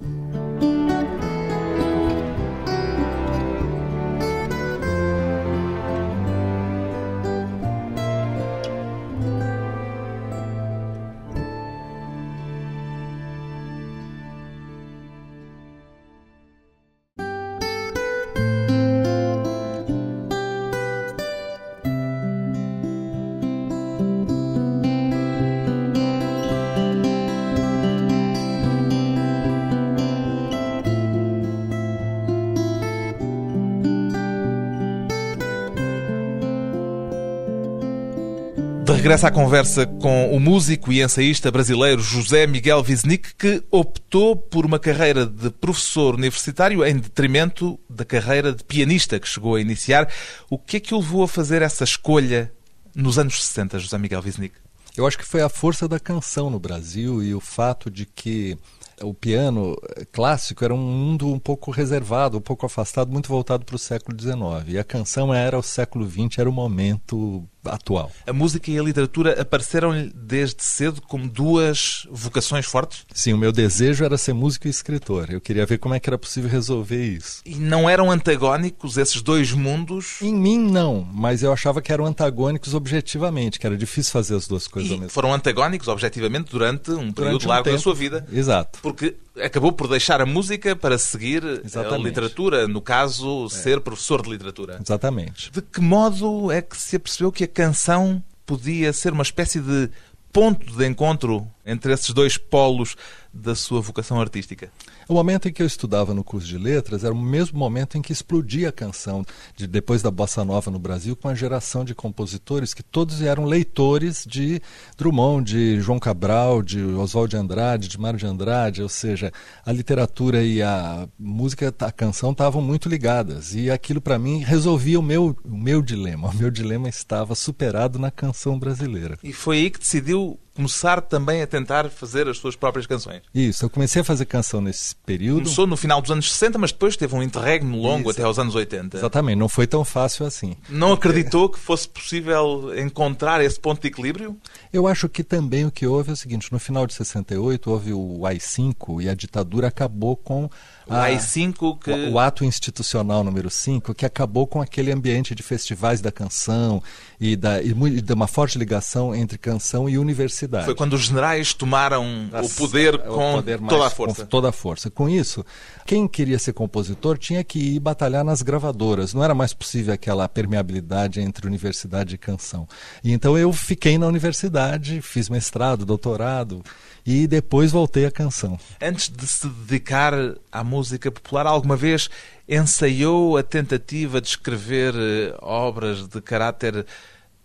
De 39.02 39.08
regresso 39.08 39.26
à 39.26 39.32
conversa 39.32 39.88
com 39.88 40.32
o 40.32 40.40
músico 40.40 40.94
e 40.94 41.02
ensaísta 41.02 41.50
brasileiro 41.50 42.04
José 42.04 42.46
Miguel 42.46 42.86
Wisnik, 42.88 43.34
que 43.34 43.64
optou 43.72 44.36
por 44.36 44.64
uma 44.64 44.78
carreira 44.78 45.26
de 45.26 45.50
professor 45.50 46.14
universitário 46.14 46.86
em 46.86 46.98
detrimento 46.98 47.80
da 47.90 48.06
carreira 48.06 48.54
de 48.54 48.64
pianista 48.64 49.20
que 49.20 49.28
chegou 49.28 49.56
a 49.56 49.60
iniciar. 49.60 50.08
O 50.52 50.56
que 50.60 50.78
é 50.78 50.80
que 50.80 50.94
o 50.94 51.00
levou 51.00 51.24
a 51.24 51.28
fazer 51.28 51.64
essa 51.64 51.84
escolha 51.84 52.54
nos 52.94 53.18
anos 53.18 53.44
60, 53.44 53.80
José 53.80 53.98
Miguel 53.98 54.22
Wisnik? 54.24 54.54
Eu 54.96 55.08
acho 55.08 55.18
que 55.18 55.26
foi 55.26 55.42
a 55.42 55.50
força 55.50 55.88
da 55.88 56.00
canção 56.00 56.52
no 56.52 56.60
Brasil 56.60 57.24
e 57.24 57.34
o 57.34 57.40
fato 57.40 57.90
de 57.90 58.06
que 58.06 58.56
o 59.02 59.14
piano 59.14 59.76
clássico 60.12 60.64
era 60.64 60.74
um 60.74 60.78
mundo 60.78 61.28
um 61.28 61.40
pouco 61.40 61.72
reservado, 61.72 62.38
um 62.38 62.42
pouco 62.42 62.66
afastado, 62.66 63.12
muito 63.12 63.30
voltado 63.30 63.66
para 63.66 63.76
o 63.76 63.80
século 63.80 64.20
XIX. 64.20 64.36
E 64.68 64.78
a 64.78 64.84
canção 64.84 65.34
era 65.34 65.58
o 65.58 65.64
século 65.64 66.10
XX, 66.10 66.40
era 66.40 66.50
o 66.50 66.54
momento 66.54 67.48
atual. 67.66 68.12
A 68.26 68.34
música 68.34 68.70
e 68.72 68.80
a 68.80 68.84
literatura 68.84 69.42
apareceram-lhe 69.42 70.12
desde 70.16 70.64
cedo 70.64 71.02
como 71.02 71.28
duas 71.28 72.08
vocações 72.10 72.66
fortes? 72.66 73.06
Sim, 73.14 73.34
o 73.34 73.38
meu 73.38 73.52
desejo 73.52 74.04
era 74.04 74.18
ser 74.18 74.34
músico 74.34 74.68
e 74.68 74.70
escritor. 74.70 75.30
Eu 75.32 75.42
queria 75.42 75.66
ver 75.66 75.78
como 75.78 75.94
é 75.94 76.00
que 76.00 76.10
era 76.10 76.18
possível 76.18 76.50
resolver 76.50 77.04
isso. 77.06 77.42
E 77.46 77.56
não 77.56 77.90
eram 77.90 78.10
antagónicos 78.12 78.98
esses 78.98 79.22
dois 79.22 79.52
mundos? 79.52 80.22
Em 80.22 80.34
mim, 80.34 80.58
não, 80.58 81.08
mas 81.14 81.44
eu 81.44 81.52
achava 81.52 81.82
que 81.82 81.92
eram 81.92 82.06
antagônicos 82.06 82.74
objetivamente, 82.74 83.60
que 83.60 83.66
era 83.68 83.78
difícil 83.78 84.12
fazer 84.12 84.36
as 84.36 84.48
duas 84.48 84.68
coisas 84.68 84.92
ao 84.92 84.98
E 84.98 85.00
mesmo 85.02 85.12
foram 85.12 85.34
antagónicos, 85.34 85.88
objetivamente, 85.88 86.52
durante 86.52 86.92
um 86.92 87.12
período 87.12 87.14
Durante 87.14 87.46
um 87.46 87.50
largo 87.50 87.66
da 87.66 87.72
tempo. 87.72 87.84
sua 87.84 87.94
vida. 87.94 88.26
Exato. 88.32 88.80
Porque 88.82 89.16
acabou 89.42 89.72
por 89.72 89.88
deixar 89.88 90.20
a 90.22 90.26
música 90.26 90.76
para 90.76 90.98
seguir 90.98 91.44
a 91.46 91.66
Exatamente. 91.66 92.04
literatura, 92.04 92.68
no 92.68 92.82
caso, 92.82 93.50
ser 93.50 93.80
professor 93.82 94.22
de 94.22 94.30
literatura. 94.30 94.80
Exatamente. 94.84 95.52
De 95.52 95.62
que 95.62 95.80
modo 95.80 96.52
é 96.52 96.62
que 96.62 96.76
se 96.78 96.96
apercebeu 96.98 97.32
que 97.32 97.44
a 97.44 97.48
canção 97.52 98.24
podia 98.46 98.92
ser 98.92 99.14
uma 99.14 99.24
espécie 99.24 99.60
de 99.60 99.90
ponto 100.32 100.76
de 100.76 100.88
encontro 100.88 101.48
entre 101.66 101.94
esses 101.94 102.12
dois 102.12 102.38
polos 102.38 102.96
da 103.34 103.56
sua 103.56 103.82
vocação 103.82 104.20
artística? 104.20 104.72
O 105.08 105.14
momento 105.14 105.48
em 105.48 105.54
que 105.54 105.62
eu 105.62 105.68
estudava 105.68 106.14
no 106.14 106.24
curso 106.24 106.48
de 106.48 106.58
letras 106.58 107.04
era 107.04 107.14
o 107.14 107.22
mesmo 107.22 107.58
momento 107.58 107.98
em 107.98 108.02
que 108.02 108.14
explodia 108.14 108.70
a 108.70 108.72
canção, 108.72 109.26
de, 109.56 109.68
depois 109.68 110.02
da 110.02 110.12
bossa 110.12 110.44
nova 110.46 110.70
no 110.72 110.80
Brasil, 110.80 111.16
com 111.16 111.28
a 111.28 111.36
geração 111.36 111.84
de 111.84 111.96
compositores 111.96 112.74
que 112.74 112.84
todos 112.84 113.22
eram 113.22 113.46
leitores 113.46 114.26
de 114.26 114.62
Drummond, 114.98 115.52
de 115.52 115.82
João 115.82 116.00
Cabral, 116.00 116.62
de 116.62 116.82
Oswald 116.82 117.32
de 117.32 117.38
Andrade, 117.38 117.88
de 117.88 118.00
Mário 118.00 118.20
de 118.20 118.26
Andrade, 118.26 118.82
ou 118.82 118.90
seja, 118.90 119.32
a 119.66 119.72
literatura 119.72 120.44
e 120.44 120.62
a 120.62 121.08
música, 121.18 121.74
a 121.80 121.92
canção 121.92 122.32
estavam 122.32 122.62
muito 122.62 122.88
ligadas. 122.88 123.54
E 123.54 123.70
aquilo 123.70 124.02
para 124.02 124.20
mim 124.20 124.40
resolvia 124.40 125.00
o 125.00 125.04
meu, 125.04 125.36
o 125.44 125.58
meu 125.58 125.82
dilema. 125.82 126.30
O 126.30 126.36
meu 126.36 126.52
dilema 126.52 126.88
estava 126.90 127.36
superado 127.36 128.00
na 128.00 128.12
canção 128.12 128.58
brasileira. 128.58 129.18
E 129.24 129.34
foi 129.34 129.58
aí 129.58 129.70
que 129.70 129.80
decidiu 129.80 130.40
começar 130.56 131.02
também 131.02 131.42
a 131.42 131.48
tentar 131.48 131.90
fazer 131.90 132.28
as 132.28 132.38
suas 132.38 132.56
próprias 132.56 132.86
canções. 132.86 133.22
Isso, 133.34 133.66
eu 133.66 133.70
comecei 133.70 134.02
a 134.02 134.06
fazer 134.06 134.26
canção 134.26 134.62
nesse 134.62 134.96
período. 134.96 135.44
Começou 135.44 135.66
no 135.66 135.78
final 135.78 136.02
dos 136.02 136.12
anos 136.12 136.32
60, 136.32 136.58
mas 136.58 136.72
depois 136.72 136.98
teve 136.98 137.16
um 137.16 137.24
interregno 137.24 137.78
longo 137.78 138.10
Isso. 138.10 138.20
até 138.20 138.24
aos 138.24 138.38
anos 138.38 138.56
80. 138.56 138.98
Exatamente, 138.98 139.38
não 139.38 139.50
foi 139.50 139.66
tão 139.66 139.86
fácil 139.86 140.26
assim. 140.26 140.56
Não 140.70 140.94
acreditou 140.94 141.50
que 141.50 141.60
fosse 141.60 141.88
possível 141.88 142.78
encontrar 142.78 143.44
esse 143.44 143.60
ponto 143.60 143.82
de 143.82 143.88
equilíbrio? 143.88 144.38
Eu 144.74 144.88
acho 144.88 145.08
que 145.08 145.24
também 145.24 145.66
o 145.66 145.72
que 145.72 145.88
houve 145.88 146.10
é 146.10 146.14
o 146.14 146.18
seguinte: 146.18 146.52
no 146.52 146.60
final 146.60 146.86
de 146.86 146.94
68 146.94 147.72
houve 147.72 147.94
o 147.94 148.26
AI-5 148.26 149.02
e 149.02 149.10
a 149.10 149.14
ditadura 149.14 149.68
acabou 149.68 150.16
com 150.16 150.50
O 150.88 150.94
ah, 150.94 151.04
AI-5 151.04 151.80
que... 151.80 151.92
O, 151.92 152.14
o, 152.14 152.20
ato 152.20 152.44
institucional 152.44 153.24
número 153.24 153.50
5 153.50 153.94
que 153.94 154.06
acabou 154.06 154.48
com 154.48 154.62
aquele 154.62 154.92
ambiente 154.92 155.36
de 155.36 155.44
festivais 155.44 156.02
da 156.02 156.12
canção 156.12 156.82
e, 157.20 157.36
da, 157.36 157.62
e 157.62 157.74
de 158.02 158.14
uma 158.14 158.28
forte 158.28 158.58
ligação 158.58 159.14
entre 159.16 159.38
canção 159.38 159.88
e 159.88 159.98
universidade. 159.98 160.66
Foi 160.66 160.76
quando 160.76 160.94
os 160.94 161.02
generais 161.02 161.54
tomaram 161.54 162.30
As, 162.34 162.52
o 162.52 162.56
poder 162.56 162.98
com 162.98 163.34
o 163.34 163.36
poder 163.36 163.60
toda 163.60 163.86
a 163.86 163.90
força. 163.90 164.22
Com 164.24 164.28
toda 164.28 164.50
a 164.50 164.52
força. 164.52 164.90
Com 164.90 165.10
isso, 165.10 165.46
quem 165.86 166.08
queria 166.08 166.40
ser 166.40 166.54
compositor 166.54 167.18
tinha 167.18 167.44
que 167.44 167.60
ir 167.60 167.80
batalhar 167.80 168.24
nas 168.24 168.42
gravadoras. 168.42 169.14
Não 169.14 169.24
era 169.24 169.36
mais 169.36 169.54
possível 169.54 169.94
aquela 169.94 170.28
permeabilidade 170.28 171.22
entre 171.22 171.46
universidade 171.48 172.16
e 172.16 172.18
canção. 172.18 172.68
E 173.04 173.12
então 173.12 173.38
eu 173.38 173.54
fiquei 173.54 173.98
na 173.98 174.08
universidade, 174.08 175.02
fiz 175.02 175.30
mestrado, 175.30 175.86
doutorado 175.86 176.64
e 177.06 177.28
depois 177.28 177.72
voltei 177.72 178.06
à 178.06 178.12
canção. 178.12 178.60
Antes 178.82 179.10
de 179.10 179.26
se 179.26 179.48
dedicar 179.48 180.14
à 180.52 180.64
música 180.64 181.12
popular, 181.12 181.46
alguma 181.46 181.76
vez 181.76 182.10
ensaiou 182.48 183.38
a 183.38 183.44
tentativa 183.44 184.20
de 184.20 184.28
escrever 184.28 184.94
eh, 184.96 185.36
obras 185.42 186.08
de 186.08 186.22
caráter 186.22 186.86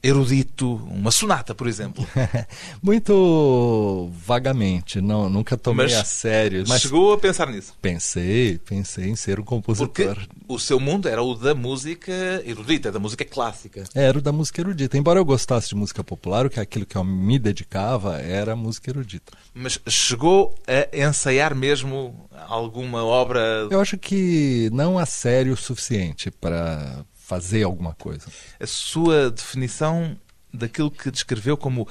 erudito, 0.06 0.76
uma 0.90 1.10
sonata, 1.10 1.54
por 1.54 1.66
exemplo? 1.66 2.06
Muito 2.82 4.10
vagamente, 4.24 5.00
não, 5.00 5.28
nunca 5.28 5.56
tomei 5.56 5.86
mas 5.86 5.94
a 5.94 6.04
sério. 6.04 6.64
Mas 6.66 6.82
chegou 6.82 7.12
a 7.12 7.18
pensar 7.18 7.50
nisso? 7.50 7.74
Pensei, 7.80 8.58
pensei 8.58 9.08
em 9.08 9.16
ser 9.16 9.40
um 9.40 9.44
compositor. 9.44 10.14
Porque 10.14 10.28
o 10.48 10.58
seu 10.58 10.78
mundo 10.78 11.08
era 11.08 11.22
o 11.22 11.34
da 11.34 11.54
música 11.54 12.12
erudita, 12.44 12.92
da 12.92 12.98
música 12.98 13.24
clássica. 13.24 13.84
Era 13.94 14.18
o 14.18 14.22
da 14.22 14.32
música 14.32 14.60
erudita. 14.60 14.96
Embora 14.96 15.18
eu 15.18 15.24
gostasse 15.24 15.68
de 15.68 15.74
música 15.74 16.04
popular, 16.04 16.46
o 16.46 16.50
que 16.50 16.60
é 16.60 16.62
aquilo 16.62 16.86
que 16.86 16.96
eu 16.96 17.04
me 17.04 17.38
dedicava 17.38 18.18
era 18.18 18.52
a 18.52 18.56
música 18.56 18.90
erudita. 18.90 19.32
Mas 19.52 19.80
chegou 19.88 20.54
a 20.66 20.96
ensaiar 20.96 21.54
mesmo 21.54 22.28
alguma 22.48 23.04
obra? 23.04 23.66
Eu 23.70 23.80
acho 23.80 23.98
que 23.98 24.70
não 24.72 24.98
a 24.98 25.06
sério 25.06 25.54
o 25.54 25.56
suficiente 25.56 26.30
para 26.30 27.04
fazer 27.26 27.64
alguma 27.64 27.92
coisa. 27.92 28.26
A 28.60 28.66
sua 28.66 29.32
definição 29.32 30.16
daquilo 30.54 30.90
que 30.90 31.10
descreveu 31.10 31.56
como 31.56 31.88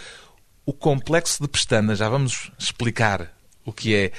o 0.65 0.71
complexo 0.71 1.43
de 1.43 1.49
pestana, 1.49 1.93
já 1.93 2.07
vamos 2.07 2.51
explicar 2.57 3.35
o 3.65 3.73
que 3.73 3.93
é, 3.93 4.11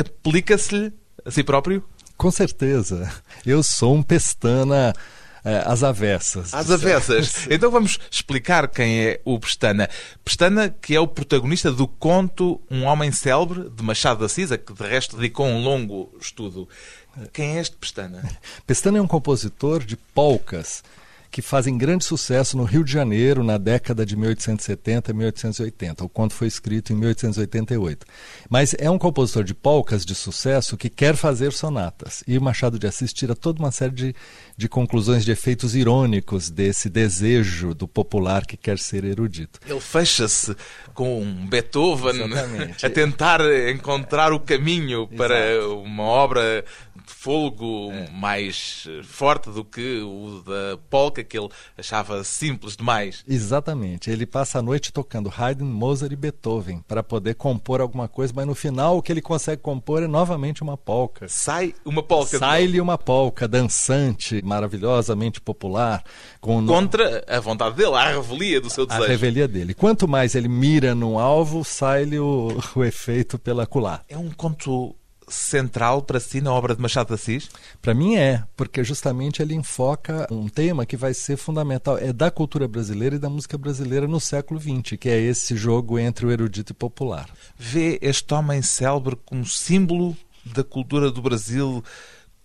aplica-se-lhe 0.00 0.94
a 1.24 1.30
si 1.30 1.44
próprio? 1.44 1.84
Com 2.16 2.30
certeza. 2.30 3.12
Eu 3.44 3.62
sou 3.62 3.94
um 3.94 4.02
pestana 4.02 4.94
às 5.64 5.82
avessas. 5.82 6.52
Às 6.52 6.70
avessas. 6.70 7.46
Então 7.50 7.70
vamos 7.70 7.98
explicar 8.10 8.68
quem 8.68 9.00
é 9.00 9.20
o 9.24 9.38
Pestana. 9.38 9.88
Pestana, 10.24 10.68
que 10.68 10.94
é 10.94 11.00
o 11.00 11.06
protagonista 11.06 11.70
do 11.70 11.86
conto 11.86 12.60
Um 12.70 12.84
Homem 12.84 13.12
Célebre, 13.12 13.70
de 13.70 13.82
Machado 13.82 14.20
da 14.20 14.28
Cisa, 14.28 14.58
que 14.58 14.72
de 14.72 14.82
resto 14.82 15.16
dedicou 15.16 15.46
um 15.46 15.62
longo 15.62 16.12
estudo. 16.20 16.68
Quem 17.32 17.56
é 17.56 17.60
este 17.60 17.76
Pestana? 17.76 18.22
Pestana 18.66 18.98
é 18.98 19.00
um 19.00 19.06
compositor 19.06 19.84
de 19.84 19.96
polcas 19.96 20.82
que 21.36 21.42
fazem 21.42 21.76
grande 21.76 22.02
sucesso 22.02 22.56
no 22.56 22.64
Rio 22.64 22.82
de 22.82 22.90
Janeiro 22.90 23.44
na 23.44 23.58
década 23.58 24.06
de 24.06 24.16
1870 24.16 25.10
e 25.10 25.14
1880. 25.14 26.02
O 26.02 26.08
conto 26.08 26.32
foi 26.32 26.48
escrito 26.48 26.94
em 26.94 26.96
1888. 26.96 28.06
Mas 28.48 28.74
é 28.78 28.88
um 28.88 28.96
compositor 28.96 29.44
de 29.44 29.52
polcas 29.52 30.06
de 30.06 30.14
sucesso 30.14 30.78
que 30.78 30.88
quer 30.88 31.14
fazer 31.14 31.52
sonatas. 31.52 32.24
E 32.26 32.38
o 32.38 32.40
Machado 32.40 32.78
de 32.78 32.86
Assis 32.86 33.12
tira 33.12 33.36
toda 33.36 33.58
uma 33.58 33.70
série 33.70 33.92
de, 33.92 34.16
de 34.56 34.66
conclusões 34.66 35.26
de 35.26 35.30
efeitos 35.30 35.76
irônicos 35.76 36.48
desse 36.48 36.88
desejo 36.88 37.74
do 37.74 37.86
popular 37.86 38.46
que 38.46 38.56
quer 38.56 38.78
ser 38.78 39.04
erudito. 39.04 39.60
Ele 39.68 39.78
fecha-se 39.78 40.56
com 40.94 41.46
Beethoven 41.50 42.24
Exatamente. 42.24 42.86
a 42.86 42.88
tentar 42.88 43.40
encontrar 43.68 44.32
o 44.32 44.40
caminho 44.40 45.06
para 45.06 45.52
Exato. 45.52 45.82
uma 45.82 46.02
obra 46.02 46.64
folgo 47.12 47.90
é. 47.92 48.10
mais 48.10 48.86
forte 49.04 49.50
do 49.50 49.64
que 49.64 50.00
o 50.00 50.42
da 50.44 50.78
polca 50.90 51.22
que 51.22 51.38
ele 51.38 51.48
achava 51.76 52.22
simples 52.24 52.76
demais. 52.76 53.24
Exatamente. 53.26 54.10
Ele 54.10 54.26
passa 54.26 54.58
a 54.58 54.62
noite 54.62 54.92
tocando 54.92 55.32
Haydn, 55.34 55.64
Mozart 55.64 56.12
e 56.12 56.16
Beethoven 56.16 56.82
para 56.86 57.02
poder 57.02 57.34
compor 57.34 57.80
alguma 57.80 58.08
coisa, 58.08 58.32
mas 58.34 58.46
no 58.46 58.54
final 58.54 58.98
o 58.98 59.02
que 59.02 59.12
ele 59.12 59.22
consegue 59.22 59.62
compor 59.62 60.02
é 60.02 60.06
novamente 60.06 60.62
uma 60.62 60.76
polca. 60.76 61.28
Sai 61.28 61.74
uma 61.84 62.02
polca. 62.02 62.38
Sai-lhe 62.38 62.80
uma 62.80 62.98
polca 62.98 63.48
dançante, 63.48 64.42
maravilhosamente 64.44 65.40
popular. 65.40 66.02
Com 66.40 66.66
Contra 66.66 67.24
a 67.28 67.40
vontade 67.40 67.76
dele, 67.76 67.94
a 67.94 68.10
revelia 68.10 68.60
do 68.60 68.70
seu 68.70 68.86
desejo. 68.86 69.04
A 69.04 69.08
revelia 69.08 69.48
dele. 69.48 69.74
Quanto 69.74 70.08
mais 70.08 70.34
ele 70.34 70.48
mira 70.48 70.94
no 70.94 71.18
alvo, 71.18 71.64
sai-lhe 71.64 72.18
o, 72.18 72.58
o 72.74 72.84
efeito 72.84 73.38
pela 73.38 73.66
culatra. 73.66 74.04
É 74.08 74.18
um 74.18 74.30
conto 74.30 74.94
central 75.28 76.02
para 76.02 76.20
si 76.20 76.40
na 76.40 76.52
obra 76.52 76.74
de 76.74 76.80
Machado 76.80 77.08
de 77.08 77.14
Assis? 77.14 77.50
Para 77.82 77.94
mim 77.94 78.16
é, 78.16 78.44
porque 78.56 78.84
justamente 78.84 79.42
ele 79.42 79.54
enfoca 79.54 80.26
um 80.30 80.48
tema 80.48 80.86
que 80.86 80.96
vai 80.96 81.12
ser 81.14 81.36
fundamental, 81.36 81.98
é 81.98 82.12
da 82.12 82.30
cultura 82.30 82.68
brasileira 82.68 83.16
e 83.16 83.18
da 83.18 83.28
música 83.28 83.58
brasileira 83.58 84.06
no 84.06 84.20
século 84.20 84.60
XX, 84.60 84.96
que 84.98 85.08
é 85.08 85.20
esse 85.20 85.56
jogo 85.56 85.98
entre 85.98 86.26
o 86.26 86.30
erudito 86.30 86.72
e 86.72 86.74
popular. 86.74 87.28
Vê 87.56 87.98
este 88.00 88.32
homem 88.34 88.62
célebre 88.62 89.16
como 89.24 89.44
símbolo 89.44 90.16
da 90.44 90.62
cultura 90.62 91.10
do 91.10 91.20
Brasil 91.20 91.82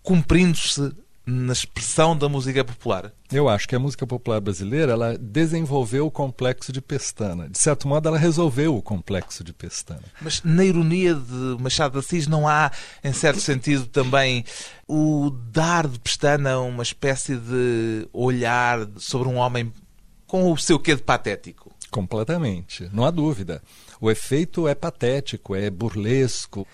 cumprindo-se 0.02 0.92
na 1.24 1.52
expressão 1.52 2.16
da 2.16 2.28
música 2.28 2.64
popular? 2.64 3.12
Eu 3.30 3.48
acho 3.48 3.68
que 3.68 3.76
a 3.76 3.78
música 3.78 4.06
popular 4.06 4.40
brasileira 4.40 4.92
ela 4.92 5.16
desenvolveu 5.18 6.06
o 6.06 6.10
complexo 6.10 6.72
de 6.72 6.80
Pestana. 6.80 7.48
De 7.48 7.58
certo 7.58 7.86
modo, 7.86 8.08
ela 8.08 8.18
resolveu 8.18 8.76
o 8.76 8.82
complexo 8.82 9.44
de 9.44 9.52
Pestana. 9.52 10.02
Mas 10.20 10.42
na 10.42 10.64
ironia 10.64 11.14
de 11.14 11.62
Machado 11.62 11.92
de 11.92 11.98
Assis 12.04 12.26
não 12.26 12.48
há, 12.48 12.70
em 13.02 13.12
certo 13.12 13.40
sentido, 13.40 13.86
também 13.86 14.44
o 14.88 15.30
dar 15.50 15.86
de 15.86 15.98
Pestana 15.98 16.58
uma 16.58 16.82
espécie 16.82 17.36
de 17.36 18.08
olhar 18.12 18.86
sobre 18.96 19.28
um 19.28 19.36
homem 19.36 19.72
com 20.26 20.50
o 20.50 20.58
seu 20.58 20.78
quê 20.78 20.96
de 20.96 21.02
patético? 21.02 21.72
Completamente, 21.90 22.88
não 22.92 23.04
há 23.04 23.10
dúvida. 23.10 23.62
O 24.00 24.10
efeito 24.10 24.66
é 24.66 24.74
patético, 24.74 25.54
é 25.54 25.70
burlesco. 25.70 26.66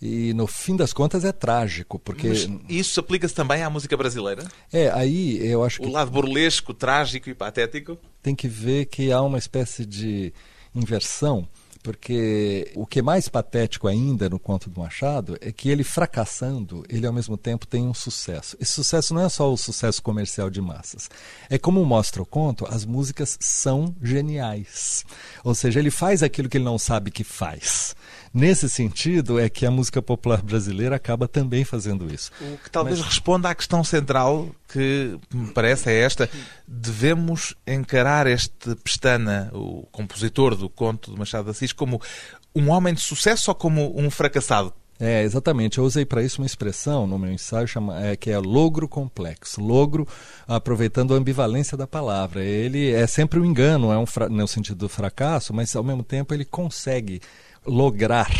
E 0.00 0.32
no 0.32 0.46
fim 0.46 0.76
das 0.76 0.94
contas 0.94 1.24
é 1.24 1.32
trágico, 1.32 1.98
porque. 1.98 2.28
Mas 2.28 2.48
isso 2.68 3.00
aplica-se 3.00 3.34
também 3.34 3.62
à 3.62 3.68
música 3.68 3.96
brasileira? 3.96 4.44
É, 4.72 4.90
aí 4.90 5.38
eu 5.46 5.62
acho 5.62 5.80
o 5.80 5.84
que. 5.84 5.90
O 5.90 5.92
lado 5.92 6.10
burlesco, 6.10 6.72
trágico 6.72 7.28
e 7.28 7.34
patético? 7.34 7.98
Tem 8.22 8.34
que 8.34 8.48
ver 8.48 8.86
que 8.86 9.12
há 9.12 9.20
uma 9.20 9.36
espécie 9.36 9.84
de 9.84 10.32
inversão, 10.74 11.46
porque 11.82 12.70
o 12.74 12.86
que 12.86 12.98
é 12.98 13.02
mais 13.02 13.28
patético 13.28 13.88
ainda 13.88 14.28
no 14.28 14.38
conto 14.38 14.68
do 14.70 14.80
Machado 14.80 15.36
é 15.40 15.50
que 15.50 15.68
ele 15.68 15.82
fracassando, 15.82 16.84
ele 16.88 17.06
ao 17.06 17.12
mesmo 17.12 17.36
tempo 17.36 17.66
tem 17.66 17.86
um 17.86 17.94
sucesso. 17.94 18.56
Esse 18.60 18.72
sucesso 18.72 19.14
não 19.14 19.24
é 19.24 19.28
só 19.28 19.52
o 19.52 19.56
sucesso 19.56 20.02
comercial 20.02 20.50
de 20.50 20.60
massas. 20.60 21.10
É 21.48 21.58
como 21.58 21.84
mostra 21.84 22.22
o 22.22 22.26
conto, 22.26 22.66
as 22.66 22.84
músicas 22.84 23.36
são 23.40 23.94
geniais. 24.02 25.04
Ou 25.42 25.54
seja, 25.54 25.78
ele 25.78 25.90
faz 25.90 26.22
aquilo 26.22 26.48
que 26.48 26.58
ele 26.58 26.64
não 26.64 26.78
sabe 26.78 27.10
que 27.10 27.24
faz. 27.24 27.94
Nesse 28.32 28.70
sentido, 28.70 29.40
é 29.40 29.48
que 29.48 29.66
a 29.66 29.70
música 29.72 30.00
popular 30.00 30.40
brasileira 30.40 30.94
acaba 30.94 31.26
também 31.26 31.64
fazendo 31.64 32.12
isso. 32.12 32.30
O 32.40 32.58
que 32.58 32.70
talvez 32.70 32.98
Mas... 32.98 33.08
responda 33.08 33.48
à 33.48 33.54
questão 33.54 33.82
central, 33.82 34.48
que 34.68 35.18
me 35.34 35.52
parece 35.52 35.90
é 35.90 36.00
esta: 36.00 36.30
devemos 36.66 37.56
encarar 37.66 38.28
este 38.28 38.76
Pestana, 38.76 39.50
o 39.52 39.82
compositor 39.90 40.54
do 40.54 40.68
conto 40.68 41.10
de 41.10 41.18
Machado 41.18 41.46
de 41.46 41.50
Assis, 41.50 41.72
como 41.72 42.00
um 42.54 42.70
homem 42.70 42.94
de 42.94 43.00
sucesso 43.00 43.50
ou 43.50 43.54
como 43.54 43.98
um 44.00 44.08
fracassado? 44.10 44.72
É, 45.00 45.22
exatamente. 45.22 45.78
Eu 45.78 45.84
usei 45.84 46.04
para 46.04 46.22
isso 46.22 46.42
uma 46.42 46.46
expressão 46.46 47.06
no 47.06 47.18
meu 47.18 47.32
ensaio 47.32 47.66
chama, 47.66 48.04
é, 48.04 48.14
que 48.14 48.30
é 48.30 48.38
logro 48.38 48.86
complexo. 48.86 49.60
Logro, 49.60 50.06
aproveitando 50.46 51.14
a 51.14 51.16
ambivalência 51.16 51.74
da 51.74 51.86
palavra. 51.86 52.44
Ele 52.44 52.92
é 52.92 53.06
sempre 53.06 53.40
um 53.40 53.44
engano, 53.44 53.90
é 53.90 53.98
um 53.98 54.04
no 54.28 54.46
sentido 54.46 54.76
do 54.76 54.88
fracasso, 54.90 55.54
mas 55.54 55.74
ao 55.74 55.82
mesmo 55.82 56.04
tempo 56.04 56.34
ele 56.34 56.44
consegue 56.44 57.22
lograr 57.70 58.30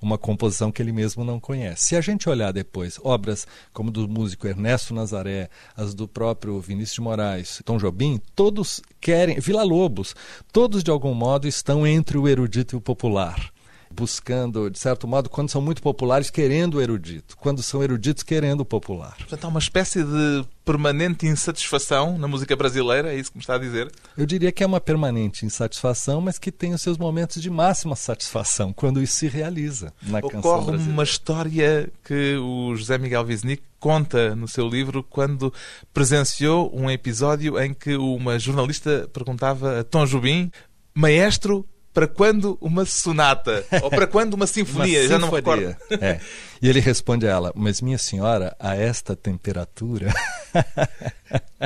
uma 0.00 0.18
composição 0.18 0.72
que 0.72 0.82
ele 0.82 0.92
mesmo 0.92 1.24
não 1.24 1.38
conhece. 1.38 1.84
Se 1.84 1.96
a 1.96 2.00
gente 2.00 2.28
olhar 2.28 2.52
depois 2.52 2.98
obras 3.04 3.46
como 3.72 3.90
do 3.90 4.08
músico 4.08 4.48
Ernesto 4.48 4.92
Nazaré, 4.92 5.48
as 5.76 5.94
do 5.94 6.08
próprio 6.08 6.60
Vinícius 6.60 6.94
de 6.94 7.00
Moraes, 7.00 7.62
Tom 7.64 7.78
Jobim, 7.78 8.20
todos 8.34 8.80
querem, 9.00 9.38
Vila 9.38 9.62
Lobos, 9.62 10.16
todos 10.52 10.82
de 10.82 10.90
algum 10.90 11.14
modo 11.14 11.46
estão 11.46 11.86
entre 11.86 12.18
o 12.18 12.26
erudito 12.26 12.74
e 12.74 12.78
o 12.78 12.80
popular 12.80 13.51
buscando, 13.92 14.70
de 14.70 14.78
certo 14.78 15.06
modo, 15.06 15.28
quando 15.28 15.50
são 15.50 15.60
muito 15.60 15.82
populares, 15.82 16.30
querendo 16.30 16.74
o 16.74 16.80
erudito, 16.80 17.36
quando 17.36 17.62
são 17.62 17.82
eruditos, 17.82 18.22
querendo 18.22 18.60
o 18.60 18.64
popular. 18.64 19.14
Portanto, 19.18 19.44
há 19.44 19.48
uma 19.48 19.58
espécie 19.58 20.02
de 20.02 20.44
permanente 20.64 21.26
insatisfação 21.26 22.16
na 22.18 22.28
música 22.28 22.54
brasileira, 22.54 23.12
é 23.12 23.16
isso 23.16 23.30
que 23.30 23.38
me 23.38 23.42
está 23.42 23.56
a 23.56 23.58
dizer? 23.58 23.90
Eu 24.16 24.24
diria 24.24 24.52
que 24.52 24.62
é 24.62 24.66
uma 24.66 24.80
permanente 24.80 25.44
insatisfação, 25.44 26.20
mas 26.20 26.38
que 26.38 26.52
tem 26.52 26.72
os 26.72 26.82
seus 26.82 26.96
momentos 26.96 27.42
de 27.42 27.50
máxima 27.50 27.96
satisfação, 27.96 28.72
quando 28.72 29.02
isso 29.02 29.16
se 29.16 29.28
realiza 29.28 29.92
na 30.02 30.18
Ocorre 30.18 30.34
canção 30.34 30.64
brasileira. 30.64 30.92
uma 30.92 31.02
história 31.02 31.92
que 32.04 32.36
o 32.36 32.74
José 32.76 32.96
Miguel 32.98 33.24
Wisnik 33.24 33.62
conta 33.80 34.36
no 34.36 34.46
seu 34.46 34.68
livro 34.68 35.02
quando 35.02 35.52
presenciou 35.92 36.70
um 36.72 36.88
episódio 36.88 37.58
em 37.60 37.74
que 37.74 37.96
uma 37.96 38.38
jornalista 38.38 39.10
perguntava 39.12 39.80
a 39.80 39.84
Tom 39.84 40.06
Jobim, 40.06 40.52
maestro, 40.94 41.66
para 41.92 42.08
quando 42.08 42.56
uma 42.60 42.84
sonata? 42.84 43.64
Ou 43.82 43.90
para 43.90 44.06
quando 44.06 44.34
uma 44.34 44.46
sinfonia? 44.46 45.00
Uma 45.00 45.08
Já 45.08 45.18
não 45.18 45.28
me 45.28 45.36
recordo. 45.36 45.76
É. 46.00 46.20
E 46.60 46.68
ele 46.68 46.80
responde 46.80 47.26
a 47.26 47.30
ela: 47.30 47.52
Mas 47.54 47.80
minha 47.80 47.98
senhora, 47.98 48.56
a 48.58 48.74
esta 48.74 49.14
temperatura. 49.16 50.12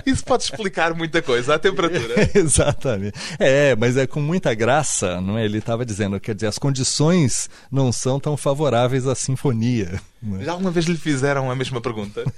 Isso 0.04 0.24
pode 0.24 0.44
explicar 0.44 0.94
muita 0.94 1.22
coisa, 1.22 1.54
a 1.54 1.58
temperatura. 1.58 2.30
Exatamente. 2.34 3.18
É, 3.38 3.74
mas 3.76 3.96
é 3.96 4.06
com 4.06 4.20
muita 4.20 4.52
graça, 4.54 5.20
não 5.20 5.38
é? 5.38 5.44
Ele 5.44 5.58
estava 5.58 5.84
dizendo, 5.84 6.20
quer 6.20 6.34
dizer, 6.34 6.48
as 6.48 6.58
condições 6.58 7.48
não 7.70 7.90
são 7.92 8.20
tão 8.20 8.36
favoráveis 8.36 9.06
à 9.06 9.14
sinfonia. 9.14 10.00
não 10.22 10.40
é? 10.40 10.44
Já 10.44 10.52
alguma 10.52 10.70
vez 10.70 10.86
lhe 10.86 10.96
fizeram 10.96 11.50
a 11.50 11.56
mesma 11.56 11.80
pergunta? 11.80 12.24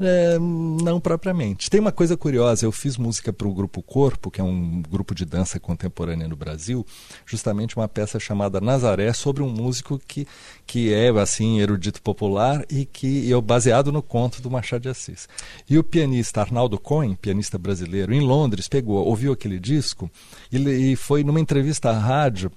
É, 0.00 0.38
não 0.38 0.98
propriamente. 0.98 1.70
Tem 1.70 1.78
uma 1.78 1.92
coisa 1.92 2.16
curiosa, 2.16 2.64
eu 2.64 2.72
fiz 2.72 2.96
música 2.96 3.32
para 3.32 3.46
o 3.46 3.54
Grupo 3.54 3.82
Corpo, 3.82 4.30
que 4.30 4.40
é 4.40 4.44
um 4.44 4.82
grupo 4.82 5.14
de 5.14 5.24
dança 5.24 5.60
contemporânea 5.60 6.26
no 6.26 6.34
Brasil, 6.34 6.84
justamente 7.24 7.76
uma 7.76 7.86
peça 7.86 8.18
chamada 8.18 8.60
Nazaré, 8.60 9.12
sobre 9.12 9.42
um 9.42 9.48
músico 9.48 10.00
que, 10.06 10.26
que 10.66 10.92
é, 10.92 11.10
assim, 11.10 11.60
erudito 11.60 12.02
popular 12.02 12.64
e 12.68 12.84
que 12.84 13.28
eu 13.30 13.40
baseado 13.40 13.92
no 13.92 14.02
conto 14.02 14.42
do 14.42 14.50
Machado 14.50 14.82
de 14.82 14.88
Assis. 14.88 15.28
E 15.68 15.78
o 15.78 15.84
pianista 15.84 16.40
Arnaldo 16.40 16.61
Cohen, 16.78 17.14
pianista 17.14 17.58
brasileiro, 17.58 18.12
em 18.12 18.20
Londres, 18.20 18.68
pegou, 18.68 19.04
ouviu 19.06 19.32
aquele 19.32 19.58
disco 19.58 20.10
e, 20.50 20.92
e 20.92 20.96
foi 20.96 21.24
numa 21.24 21.40
entrevista 21.40 21.90
à 21.90 21.98
rádio 21.98 22.50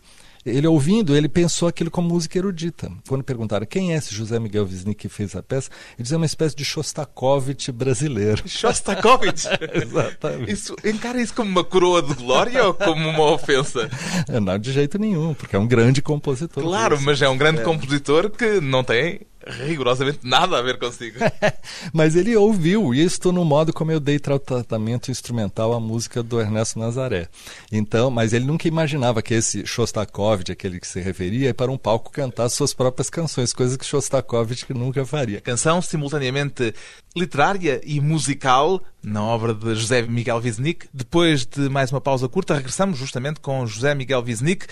ele 0.46 0.68
ouvindo, 0.68 1.16
ele 1.16 1.28
pensou 1.28 1.68
aquilo 1.68 1.90
como 1.90 2.08
música 2.08 2.38
erudita. 2.38 2.92
Quando 3.08 3.24
perguntaram 3.24 3.66
quem 3.66 3.94
é 3.94 3.98
esse 3.98 4.14
José 4.14 4.40
Miguel 4.40 4.64
Wisnik 4.66 4.96
que 4.96 5.10
fez 5.10 5.36
a 5.36 5.42
peça, 5.42 5.72
ele 5.98 6.04
dizia 6.04 6.18
uma 6.18 6.26
espécie 6.26 6.56
de 6.56 6.64
Shostakovich 6.64 7.72
brasileiro. 7.72 8.44
Shostakovich? 8.48 9.48
Exatamente. 9.74 10.52
Isso, 10.52 10.76
encara 10.84 11.20
isso 11.20 11.34
como 11.34 11.50
uma 11.50 11.64
coroa 11.64 12.02
de 12.04 12.14
glória 12.14 12.64
ou 12.64 12.76
como 12.76 13.10
uma 13.10 13.32
ofensa? 13.32 13.90
Não, 14.40 14.60
de 14.60 14.72
jeito 14.72 15.00
nenhum, 15.00 15.34
porque 15.34 15.56
é 15.56 15.60
um 15.60 15.68
grande 15.68 16.02
compositor. 16.02 16.64
Claro, 16.64 17.02
mas 17.02 17.22
é 17.24 17.28
um 17.28 17.38
grande 17.38 17.64
compositor 17.64 18.30
que 18.30 18.62
não 18.62 18.84
tem 18.84 19.22
rigorosamente 19.46 20.20
nada 20.24 20.58
a 20.58 20.62
ver 20.62 20.80
consigo. 20.80 21.20
Mas 21.94 22.16
ele 22.16 22.36
ouviu 22.36 22.94
isto 22.94 23.32
no 23.32 23.46
modo 23.46 23.72
como 23.72 23.92
eu 23.92 24.00
dei 24.00 24.20
tratamento 24.20 25.12
instrumental 25.12 25.74
à 25.74 25.80
música 25.80 26.24
do 26.24 26.40
Ernesto 26.40 26.80
Nazaré. 26.80 27.28
Então, 27.72 28.10
mas 28.10 28.34
ele 28.34 28.46
nunca 28.46 28.68
imaginava 28.68 29.22
que 29.22 29.34
esse 29.34 29.66
Shostakovich, 29.66 30.52
aquele 30.52 30.80
que 30.80 30.88
se 30.88 31.00
referia, 31.00 31.48
ia 31.48 31.54
para 31.54 31.72
um 31.72 31.78
palco 31.78 32.12
cantar 32.12 32.50
suas 32.50 32.74
próprias 32.74 33.10
canções, 33.10 33.54
coisa 33.54 33.78
que 33.78 33.86
Shostakovich 33.86 34.66
nunca 34.74 35.06
faria. 35.06 35.42
Canção 35.42 35.82
simultaneamente 35.82 36.74
literária 37.16 37.82
e 37.84 38.00
musical 38.02 38.82
na 39.04 39.24
obra 39.24 39.54
de 39.54 39.76
José 39.76 40.02
Miguel 40.02 40.38
Wisnik. 40.38 40.88
Depois 40.94 41.46
de 41.46 41.70
mais 41.70 41.92
uma 41.92 42.02
pausa 42.02 42.28
curta, 42.28 42.56
regressamos 42.56 42.98
justamente 42.98 43.40
com 43.40 43.66
José 43.66 43.94
Miguel 43.94 44.24
Wisnik 44.26 44.66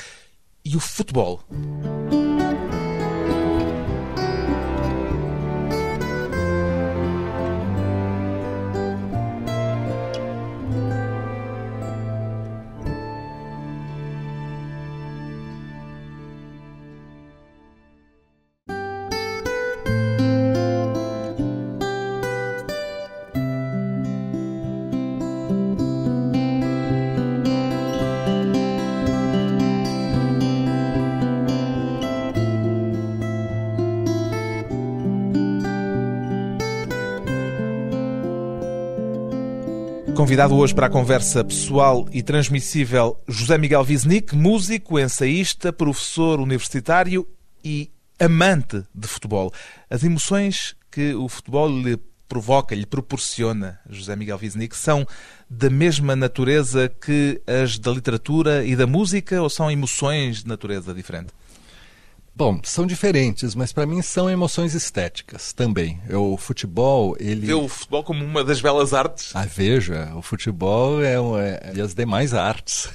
e 0.66 0.76
o 0.76 0.80
futebol. 0.80 1.42
Convidado 40.34 40.56
hoje 40.56 40.74
para 40.74 40.88
a 40.88 40.90
conversa 40.90 41.44
pessoal 41.44 42.08
e 42.12 42.24
transmissível 42.24 43.22
José 43.28 43.56
Miguel 43.56 43.86
Wisnik, 43.88 44.36
músico, 44.36 45.00
ensaísta, 45.00 45.72
professor 45.72 46.40
universitário 46.40 47.28
e 47.64 47.92
amante 48.20 48.84
de 48.96 49.08
futebol. 49.08 49.54
As 49.88 50.04
emoções 50.04 50.76
que 50.90 51.14
o 51.14 51.30
futebol 51.30 51.70
lhe 51.70 52.00
provoca, 52.28 52.74
lhe 52.74 52.88
proporciona, 52.88 53.80
José 53.88 54.16
Miguel 54.16 54.40
Wisnik, 54.42 54.76
são 54.76 55.06
da 55.48 55.70
mesma 55.70 56.16
natureza 56.16 56.90
que 56.90 57.40
as 57.46 57.78
da 57.78 57.92
literatura 57.92 58.66
e 58.66 58.76
da 58.76 58.88
música 58.88 59.40
ou 59.40 59.52
são 59.52 59.70
emoções 59.70 60.42
de 60.42 60.48
natureza 60.48 60.96
diferente? 60.96 61.32
Bom, 62.36 62.60
são 62.64 62.88
diferentes, 62.88 63.54
mas 63.54 63.72
para 63.72 63.86
mim 63.86 64.02
são 64.02 64.28
emoções 64.28 64.74
estéticas 64.74 65.54
também. 65.54 66.02
Eu, 66.10 66.34
o 66.34 66.38
futebol, 66.38 67.16
ele. 67.20 67.46
Vê 67.46 67.54
o 67.54 67.68
futebol 67.68 68.04
como 68.04 68.26
uma 68.26 68.44
das 68.44 68.60
belas 68.60 68.92
artes? 68.92 69.36
Ah, 69.36 69.46
veja, 69.46 70.12
o 70.16 70.22
futebol 70.24 71.04
é, 71.04 71.20
um- 71.22 71.38
é- 71.38 71.74
e 71.76 71.80
as 71.82 71.94
demais 71.94 72.34
artes. 72.34 72.90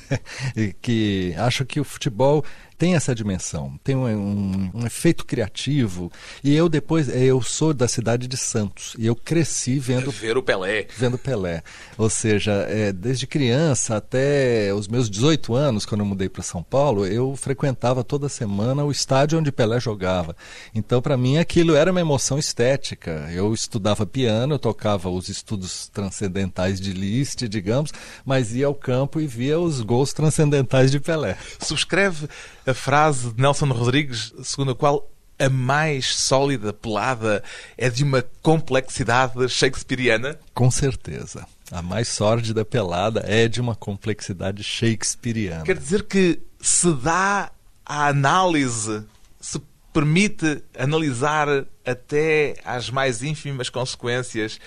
E 0.57 0.73
que 0.83 1.35
acho 1.39 1.65
que 1.65 1.79
o 1.79 1.85
futebol 1.85 2.45
tem 2.79 2.95
essa 2.95 3.13
dimensão, 3.15 3.79
tem 3.83 3.97
um, 3.97 4.07
um- 4.07 4.71
um 4.73 4.87
efeito 4.87 5.27
criativo. 5.27 6.11
E 6.45 6.55
eu 6.55 6.69
depois, 6.69 7.09
eh, 7.09 7.25
eu 7.25 7.43
sou 7.43 7.75
da 7.75 7.89
cidade 7.89 8.29
de 8.29 8.37
Santos 8.37 8.95
e 8.97 9.05
eu 9.07 9.17
cresci 9.17 9.79
vendo 9.79 10.11
Ver 10.13 10.37
o 10.37 10.43
Pelé. 10.43 10.87
vendo 10.97 11.19
Pelé. 11.19 11.63
Ou 11.99 12.09
seja, 12.09 12.53
é, 12.69 12.93
desde 12.93 13.27
criança 13.27 13.97
até 13.97 14.73
os 14.73 14.87
meus 14.87 15.11
18 15.11 15.55
anos, 15.55 15.85
quando 15.85 16.03
eu 16.03 16.07
mudei 16.07 16.29
para 16.29 16.43
São 16.43 16.63
Paulo, 16.63 17.05
eu 17.05 17.35
frequentava 17.37 18.05
toda 18.05 18.29
semana 18.29 18.85
o 18.85 18.93
estádio 18.93 19.39
onde 19.39 19.51
Pelé 19.51 19.81
jogava. 19.81 20.37
Então, 20.75 21.03
para 21.03 21.17
mim, 21.17 21.37
aquilo 21.39 21.75
era 21.75 21.91
uma 21.91 22.01
emoção 22.01 22.39
estética. 22.39 23.29
Eu 23.33 23.53
estudava 23.53 24.07
piano, 24.07 24.55
eu 24.55 24.59
tocava 24.59 25.11
os 25.11 25.29
estudos 25.29 25.89
transcendentais 25.89 26.81
de 26.81 26.93
Liszt, 26.93 27.43
digamos, 27.49 27.91
mas 28.25 28.55
ia 28.55 28.67
ao 28.67 28.75
campo 28.75 29.21
e 29.21 29.27
via 29.27 29.59
os 29.59 29.81
gols 29.81 30.13
transcendentais 30.13 30.91
de 30.93 31.01
Pelé. 31.01 31.37
Subscreve 31.61 32.29
a 32.69 32.75
frase 32.75 33.33
de 33.33 33.41
Nelson 33.41 33.67
Rodrigues, 33.67 34.33
segundo 34.43 34.73
a 34.73 34.75
qual 34.75 35.11
a 35.39 35.49
mais 35.49 36.15
sólida 36.15 36.73
pelada 36.73 37.43
é 37.77 37.89
de 37.89 38.05
uma 38.05 38.23
complexidade 38.43 39.49
shakespeariana? 39.49 40.39
Com 40.53 40.71
certeza. 40.71 41.47
A 41.71 41.81
mais 41.81 42.09
sórdida 42.09 42.65
pelada 42.65 43.25
é 43.27 43.49
de 43.49 43.61
uma 43.61 43.75
complexidade 43.75 44.63
shakespeariana. 44.63 45.65
Quer 45.65 45.79
dizer 45.79 46.03
que 46.05 46.41
se 46.61 46.93
dá 46.93 47.51
a 47.87 48.09
análise, 48.09 49.03
se 49.41 49.61
permite 49.93 50.63
analisar 50.79 51.49
até 51.87 52.57
às 52.65 52.91
mais 52.91 53.23
ínfimas 53.23 53.71
consequências 53.71 54.59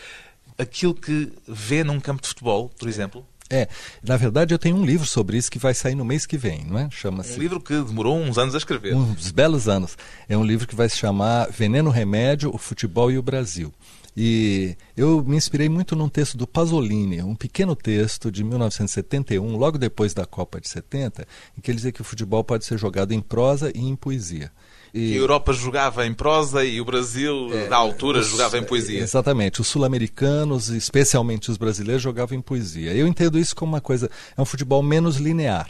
aquilo 0.57 0.95
que 0.95 1.31
vê 1.47 1.83
num 1.83 1.99
campo 1.99 2.21
de 2.21 2.29
futebol, 2.29 2.69
por 2.79 2.87
exemplo? 2.87 3.25
É, 3.51 3.67
na 4.01 4.15
verdade 4.15 4.53
eu 4.53 4.57
tenho 4.59 4.77
um 4.77 4.85
livro 4.85 5.05
sobre 5.05 5.37
isso 5.37 5.51
que 5.51 5.59
vai 5.59 5.73
sair 5.73 5.93
no 5.93 6.05
mês 6.05 6.25
que 6.25 6.37
vem, 6.37 6.63
não 6.63 6.79
é? 6.79 6.89
Chama-se 6.89 7.37
Um 7.37 7.41
livro 7.41 7.59
que 7.59 7.73
demorou 7.73 8.17
uns 8.17 8.37
anos 8.37 8.55
a 8.55 8.57
escrever. 8.57 8.95
uns 8.95 9.29
belos 9.31 9.67
anos. 9.67 9.97
É 10.29 10.37
um 10.37 10.43
livro 10.43 10.65
que 10.65 10.75
vai 10.75 10.87
se 10.87 10.97
chamar 10.97 11.49
Veneno 11.51 11.89
Remédio, 11.89 12.49
o 12.53 12.57
Futebol 12.57 13.11
e 13.11 13.17
o 13.17 13.21
Brasil. 13.21 13.73
E 14.15 14.75
eu 14.95 15.23
me 15.23 15.37
inspirei 15.37 15.69
muito 15.69 15.95
num 15.95 16.09
texto 16.09 16.37
do 16.37 16.45
Pasolini, 16.45 17.21
um 17.21 17.35
pequeno 17.35 17.75
texto 17.75 18.29
de 18.31 18.43
1971, 18.43 19.55
logo 19.55 19.77
depois 19.77 20.13
da 20.13 20.25
Copa 20.25 20.59
de 20.59 20.67
70, 20.67 21.25
em 21.57 21.61
que 21.61 21.71
ele 21.71 21.77
dizia 21.77 21.91
que 21.93 22.01
o 22.01 22.05
futebol 22.05 22.43
pode 22.43 22.65
ser 22.65 22.77
jogado 22.77 23.13
em 23.13 23.21
prosa 23.21 23.71
e 23.73 23.79
em 23.79 23.95
poesia. 23.95 24.51
A 24.93 24.97
E, 24.97 25.15
Europa 25.15 25.53
jogava 25.53 26.05
em 26.05 26.13
prosa 26.13 26.65
e 26.65 26.81
o 26.81 26.85
Brasil, 26.85 27.47
da 27.69 27.77
altura, 27.77 28.19
os- 28.19 28.27
jogava 28.27 28.57
em 28.57 28.63
poesia. 28.63 28.99
Exatamente. 28.99 29.61
Os 29.61 29.67
sul-americanos, 29.67 30.69
especialmente 30.69 31.49
os 31.49 31.57
brasileiros, 31.57 32.01
jogavam 32.03 32.37
em 32.37 32.41
poesia. 32.41 32.93
Eu 32.93 33.07
entendo 33.07 33.39
isso 33.39 33.55
como 33.55 33.73
uma 33.73 33.81
coisa. 33.81 34.09
É 34.35 34.41
um 34.41 34.45
futebol 34.45 34.83
menos 34.83 35.15
linear, 35.17 35.69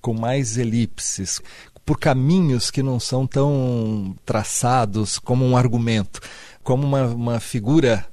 com 0.00 0.12
mais 0.14 0.56
elipses, 0.56 1.40
por 1.84 1.98
caminhos 1.98 2.70
que 2.70 2.82
não 2.82 2.98
são 2.98 3.24
tão 3.26 4.16
traçados 4.24 5.18
como 5.20 5.44
um 5.44 5.56
argumento, 5.56 6.20
como 6.64 6.84
uma, 6.84 7.04
uma 7.06 7.40
figura 7.40 8.04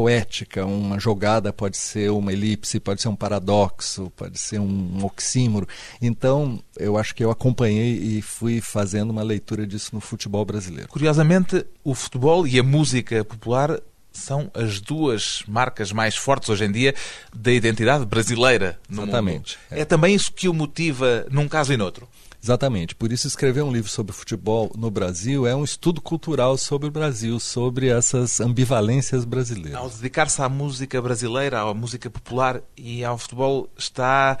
poética, 0.00 0.64
uma 0.64 0.98
jogada 0.98 1.52
pode 1.52 1.76
ser 1.76 2.10
uma 2.10 2.32
elipse, 2.32 2.80
pode 2.80 3.02
ser 3.02 3.08
um 3.08 3.14
paradoxo, 3.14 4.10
pode 4.16 4.38
ser 4.38 4.58
um 4.58 5.04
oxímoro. 5.04 5.68
Então, 6.00 6.58
eu 6.78 6.96
acho 6.96 7.14
que 7.14 7.22
eu 7.22 7.30
acompanhei 7.30 7.92
e 7.96 8.22
fui 8.22 8.62
fazendo 8.62 9.10
uma 9.10 9.22
leitura 9.22 9.66
disso 9.66 9.90
no 9.92 10.00
futebol 10.00 10.42
brasileiro. 10.42 10.88
Curiosamente, 10.88 11.66
o 11.84 11.94
futebol 11.94 12.46
e 12.46 12.58
a 12.58 12.62
música 12.62 13.22
popular 13.22 13.78
são 14.10 14.50
as 14.54 14.80
duas 14.80 15.42
marcas 15.46 15.92
mais 15.92 16.16
fortes 16.16 16.48
hoje 16.48 16.64
em 16.64 16.72
dia 16.72 16.94
da 17.34 17.52
identidade 17.52 18.06
brasileira 18.06 18.80
no 18.88 19.02
Exatamente. 19.02 19.58
mundo. 19.70 19.80
É 19.80 19.84
também 19.84 20.14
isso 20.14 20.32
que 20.32 20.48
o 20.48 20.54
motiva 20.54 21.26
num 21.30 21.46
caso 21.46 21.74
e 21.74 21.76
noutro. 21.76 22.08
Exatamente. 22.42 22.94
Por 22.94 23.12
isso, 23.12 23.26
escrever 23.26 23.62
um 23.62 23.72
livro 23.72 23.90
sobre 23.90 24.12
futebol 24.12 24.72
no 24.76 24.90
Brasil 24.90 25.46
é 25.46 25.54
um 25.54 25.62
estudo 25.62 26.00
cultural 26.00 26.56
sobre 26.56 26.88
o 26.88 26.90
Brasil, 26.90 27.38
sobre 27.38 27.88
essas 27.88 28.40
ambivalências 28.40 29.24
brasileiras. 29.24 29.74
Ao 29.74 29.90
dedicar-se 29.90 30.40
à 30.40 30.48
música 30.48 31.00
brasileira, 31.02 31.60
à 31.60 31.74
música 31.74 32.08
popular 32.08 32.62
e 32.76 33.04
ao 33.04 33.18
futebol, 33.18 33.68
está 33.76 34.38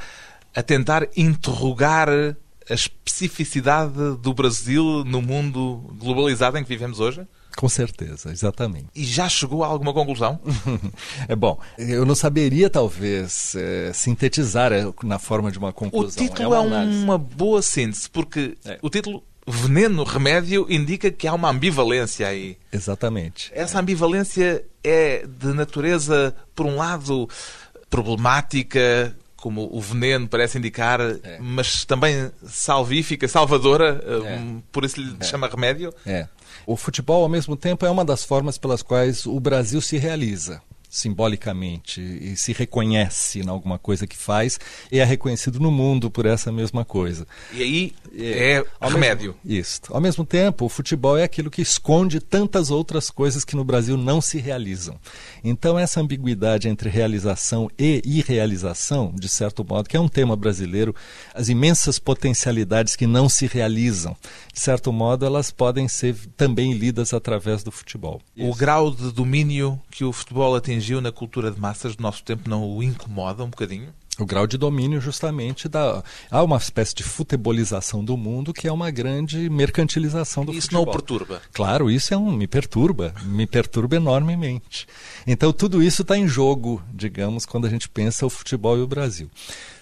a 0.54 0.62
tentar 0.62 1.08
interrogar 1.16 2.08
a 2.08 2.74
especificidade 2.74 4.16
do 4.16 4.32
Brasil 4.32 5.04
no 5.04 5.20
mundo 5.20 5.94
globalizado 5.98 6.56
em 6.56 6.62
que 6.62 6.68
vivemos 6.68 7.00
hoje? 7.00 7.26
Com 7.56 7.68
certeza, 7.68 8.30
exatamente. 8.30 8.86
E 8.94 9.04
já 9.04 9.28
chegou 9.28 9.64
a 9.64 9.66
alguma 9.66 9.92
conclusão? 9.92 10.40
é 11.28 11.36
bom, 11.36 11.58
eu 11.78 12.04
não 12.04 12.14
saberia 12.14 12.70
talvez 12.70 13.54
é, 13.54 13.92
sintetizar 13.92 14.72
é, 14.72 14.84
na 15.02 15.18
forma 15.18 15.50
de 15.50 15.58
uma 15.58 15.72
conclusão. 15.72 16.24
O 16.24 16.28
título 16.28 16.54
é, 16.54 16.58
uma, 16.58 16.82
é 16.82 16.84
uma 16.84 17.18
boa 17.18 17.62
síntese, 17.62 18.08
porque 18.08 18.56
é. 18.64 18.78
o 18.82 18.88
título 18.88 19.22
veneno, 19.46 20.04
remédio, 20.04 20.66
indica 20.68 21.10
que 21.10 21.26
há 21.26 21.34
uma 21.34 21.50
ambivalência 21.50 22.26
aí. 22.26 22.56
Exatamente. 22.72 23.50
Essa 23.54 23.80
ambivalência 23.80 24.64
é 24.82 25.26
de 25.26 25.52
natureza, 25.52 26.34
por 26.54 26.66
um 26.66 26.76
lado, 26.76 27.28
problemática, 27.88 29.14
como 29.36 29.68
o 29.72 29.80
veneno 29.80 30.28
parece 30.28 30.58
indicar, 30.58 31.00
é. 31.00 31.38
mas 31.40 31.84
também 31.84 32.30
salvífica, 32.46 33.26
salvadora, 33.26 34.02
é. 34.06 34.36
Um, 34.36 34.62
por 34.70 34.84
isso 34.84 35.00
lhe 35.00 35.16
é. 35.18 35.24
chama 35.24 35.48
remédio? 35.48 35.92
É. 36.06 36.28
O 36.66 36.76
futebol, 36.76 37.22
ao 37.22 37.28
mesmo 37.28 37.56
tempo, 37.56 37.84
é 37.86 37.90
uma 37.90 38.04
das 38.04 38.24
formas 38.24 38.58
pelas 38.58 38.82
quais 38.82 39.26
o 39.26 39.38
Brasil 39.40 39.80
se 39.80 39.98
realiza 39.98 40.62
simbolicamente 40.90 42.00
e 42.00 42.36
se 42.36 42.52
reconhece 42.52 43.40
em 43.40 43.48
alguma 43.48 43.78
coisa 43.78 44.06
que 44.06 44.16
faz 44.16 44.58
e 44.90 44.98
é 44.98 45.04
reconhecido 45.04 45.60
no 45.60 45.70
mundo 45.70 46.10
por 46.10 46.26
essa 46.26 46.50
mesma 46.50 46.84
coisa. 46.84 47.26
E 47.52 47.62
aí 47.62 47.92
é, 48.12 48.56
é 48.56 48.88
remédio. 48.88 49.36
Mesmo, 49.44 49.60
isso. 49.60 49.80
Ao 49.90 50.00
mesmo 50.00 50.26
tempo, 50.26 50.64
o 50.64 50.68
futebol 50.68 51.16
é 51.16 51.22
aquilo 51.22 51.50
que 51.50 51.62
esconde 51.62 52.18
tantas 52.18 52.70
outras 52.70 53.08
coisas 53.08 53.44
que 53.44 53.54
no 53.54 53.64
Brasil 53.64 53.96
não 53.96 54.20
se 54.20 54.38
realizam. 54.38 54.98
Então, 55.44 55.78
essa 55.78 56.00
ambiguidade 56.00 56.68
entre 56.68 56.90
realização 56.90 57.70
e 57.78 58.02
irrealização, 58.04 59.14
de 59.14 59.28
certo 59.28 59.64
modo, 59.64 59.88
que 59.88 59.96
é 59.96 60.00
um 60.00 60.08
tema 60.08 60.34
brasileiro, 60.34 60.94
as 61.32 61.48
imensas 61.48 61.98
potencialidades 61.98 62.96
que 62.96 63.06
não 63.06 63.28
se 63.28 63.46
realizam, 63.46 64.16
de 64.52 64.58
certo 64.58 64.92
modo, 64.92 65.24
elas 65.24 65.50
podem 65.50 65.86
ser 65.86 66.16
também 66.36 66.72
lidas 66.72 67.14
através 67.14 67.62
do 67.62 67.70
futebol. 67.70 68.20
O 68.36 68.54
grau 68.54 68.90
de 68.90 69.12
domínio 69.12 69.80
que 69.90 70.04
o 70.04 70.12
futebol 70.12 70.56
atinge 70.56 70.79
atingiu 70.80 71.00
na 71.02 71.12
cultura 71.12 71.50
de 71.50 71.60
massas 71.60 71.94
do 71.94 72.02
nosso 72.02 72.24
tempo 72.24 72.48
não 72.48 72.64
o 72.64 72.82
incomoda 72.82 73.44
um 73.44 73.50
bocadinho? 73.50 73.92
O 74.20 74.26
grau 74.26 74.46
de 74.46 74.58
domínio, 74.58 75.00
justamente, 75.00 75.66
da. 75.66 76.04
Há 76.30 76.42
uma 76.42 76.58
espécie 76.58 76.94
de 76.94 77.02
futebolização 77.02 78.04
do 78.04 78.18
mundo 78.18 78.52
que 78.52 78.68
é 78.68 78.72
uma 78.72 78.90
grande 78.90 79.48
mercantilização 79.48 80.44
do 80.44 80.52
isso 80.52 80.66
futebol. 80.66 80.82
Isso 80.82 80.86
não 80.86 80.92
o 80.92 80.96
perturba? 80.96 81.42
Claro, 81.54 81.90
isso 81.90 82.12
é 82.12 82.16
um. 82.16 82.30
me 82.30 82.46
perturba, 82.46 83.14
me 83.24 83.46
perturba 83.46 83.96
enormemente. 83.96 84.86
Então, 85.26 85.52
tudo 85.54 85.82
isso 85.82 86.02
está 86.02 86.18
em 86.18 86.28
jogo, 86.28 86.82
digamos, 86.92 87.46
quando 87.46 87.66
a 87.66 87.70
gente 87.70 87.88
pensa 87.88 88.26
o 88.26 88.30
futebol 88.30 88.76
e 88.76 88.82
o 88.82 88.86
Brasil. 88.86 89.30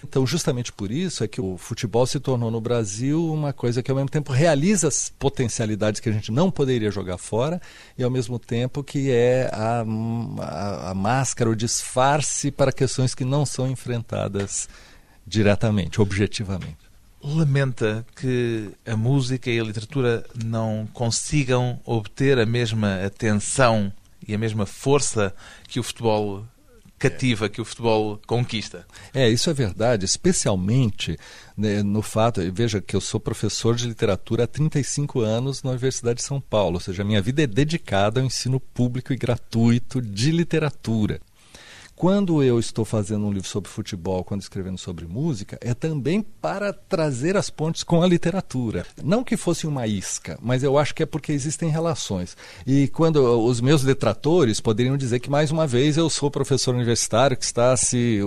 Então, 0.01 0.25
justamente 0.25 0.71
por 0.71 0.89
isso 0.89 1.21
é 1.21 1.27
que 1.27 1.41
o 1.41 1.57
futebol 1.57 2.07
se 2.07 2.19
tornou 2.19 2.49
no 2.49 2.61
Brasil 2.61 3.33
uma 3.33 3.51
coisa 3.51 3.83
que, 3.83 3.91
ao 3.91 3.97
mesmo 3.97 4.09
tempo, 4.09 4.31
realiza 4.31 4.87
as 4.87 5.09
potencialidades 5.09 5.99
que 5.99 6.07
a 6.07 6.13
gente 6.13 6.31
não 6.31 6.49
poderia 6.49 6.89
jogar 6.89 7.17
fora 7.17 7.61
e, 7.97 8.03
ao 8.03 8.09
mesmo 8.09 8.39
tempo, 8.39 8.81
que 8.85 9.11
é 9.11 9.49
a, 9.51 9.83
a, 10.39 10.91
a 10.91 10.93
máscara, 10.93 11.49
o 11.49 11.55
disfarce 11.55 12.51
para 12.51 12.71
questões 12.71 13.13
que 13.13 13.25
não 13.25 13.45
são 13.45 13.69
enfrentadas 13.69 14.28
diretamente, 15.25 16.01
objetivamente. 16.01 16.77
Lamenta 17.21 18.05
que 18.15 18.69
a 18.85 18.95
música 18.95 19.49
e 19.49 19.59
a 19.59 19.63
literatura 19.63 20.25
não 20.43 20.87
consigam 20.93 21.79
obter 21.85 22.39
a 22.39 22.45
mesma 22.45 23.03
atenção 23.03 23.91
e 24.25 24.33
a 24.33 24.37
mesma 24.37 24.65
força 24.65 25.33
que 25.67 25.79
o 25.79 25.83
futebol 25.83 26.45
cativa 26.99 27.47
que 27.47 27.61
o 27.61 27.65
futebol 27.65 28.19
conquista. 28.27 28.85
É, 29.13 29.27
isso 29.29 29.49
é 29.49 29.53
verdade, 29.53 30.03
especialmente 30.03 31.17
né, 31.57 31.81
no 31.81 32.01
fato, 32.01 32.41
veja 32.51 32.81
que 32.81 32.95
eu 32.95 33.01
sou 33.01 33.19
professor 33.19 33.75
de 33.75 33.87
literatura 33.87 34.43
há 34.43 34.47
35 34.47 35.21
anos 35.21 35.63
na 35.63 35.71
Universidade 35.71 36.17
de 36.17 36.23
São 36.23 36.41
Paulo, 36.41 36.75
ou 36.75 36.79
seja, 36.81 37.01
a 37.01 37.05
minha 37.05 37.21
vida 37.21 37.41
é 37.41 37.47
dedicada 37.47 38.19
ao 38.19 38.25
ensino 38.25 38.59
público 38.59 39.13
e 39.13 39.15
gratuito 39.15 40.01
de 40.01 40.31
literatura. 40.31 41.21
Quando 41.99 42.41
eu 42.41 42.57
estou 42.57 42.85
fazendo 42.85 43.25
um 43.25 43.29
livro 43.33 43.49
sobre 43.49 43.69
futebol, 43.69 44.23
quando 44.23 44.39
escrevendo 44.39 44.77
sobre 44.77 45.05
música, 45.05 45.57
é 45.59 45.73
também 45.73 46.21
para 46.21 46.71
trazer 46.71 47.35
as 47.35 47.49
pontes 47.49 47.83
com 47.83 48.01
a 48.01 48.07
literatura. 48.07 48.85
Não 49.03 49.21
que 49.21 49.35
fosse 49.35 49.67
uma 49.67 49.85
isca, 49.85 50.39
mas 50.41 50.63
eu 50.63 50.77
acho 50.77 50.95
que 50.95 51.03
é 51.03 51.05
porque 51.05 51.33
existem 51.33 51.69
relações. 51.69 52.37
E 52.65 52.87
quando 52.87 53.17
os 53.43 53.59
meus 53.59 53.83
detratores 53.83 54.61
poderiam 54.61 54.95
dizer 54.95 55.19
que, 55.19 55.29
mais 55.29 55.51
uma 55.51 55.67
vez, 55.67 55.97
eu 55.97 56.09
sou 56.09 56.31
professor 56.31 56.73
universitário 56.73 57.35
que 57.35 57.43
está 57.43 57.75
se, 57.75 58.21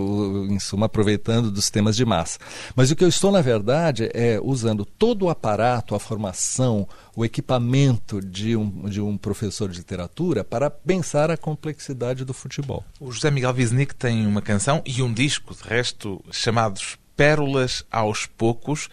em 0.51 0.59
suma, 0.59 0.85
aproveitando 0.85 1.51
dos 1.51 1.71
temas 1.71 1.97
de 1.97 2.05
massa. 2.05 2.39
Mas 2.77 2.91
o 2.91 2.95
que 2.95 3.03
eu 3.03 3.09
estou, 3.09 3.33
na 3.33 3.41
verdade, 3.41 4.11
é 4.13 4.39
usando 4.39 4.85
todo 4.85 5.23
o 5.23 5.31
aparato, 5.31 5.95
a 5.95 5.99
formação, 5.99 6.87
o 7.15 7.25
equipamento 7.25 8.21
de 8.21 8.57
um, 8.57 8.89
de 8.89 9.01
um 9.01 9.17
professor 9.17 9.69
de 9.69 9.79
literatura 9.79 10.43
para 10.43 10.71
pensar 10.71 11.31
a 11.31 11.37
complexidade 11.37 12.25
do 12.25 12.33
futebol. 12.33 12.85
O 12.99 13.13
José 13.13 13.31
Miguel 13.31 13.55
Wisnik 13.55 13.95
tem 13.95 14.27
uma 14.27 14.41
canção 14.41 14.83
e 14.87 15.03
um 15.03 15.13
disco, 15.13 15.55
de 15.55 15.63
resto, 15.63 16.25
chamados 16.31 16.97
Pérolas 17.17 17.85
aos 17.91 18.27
Poucos. 18.27 18.89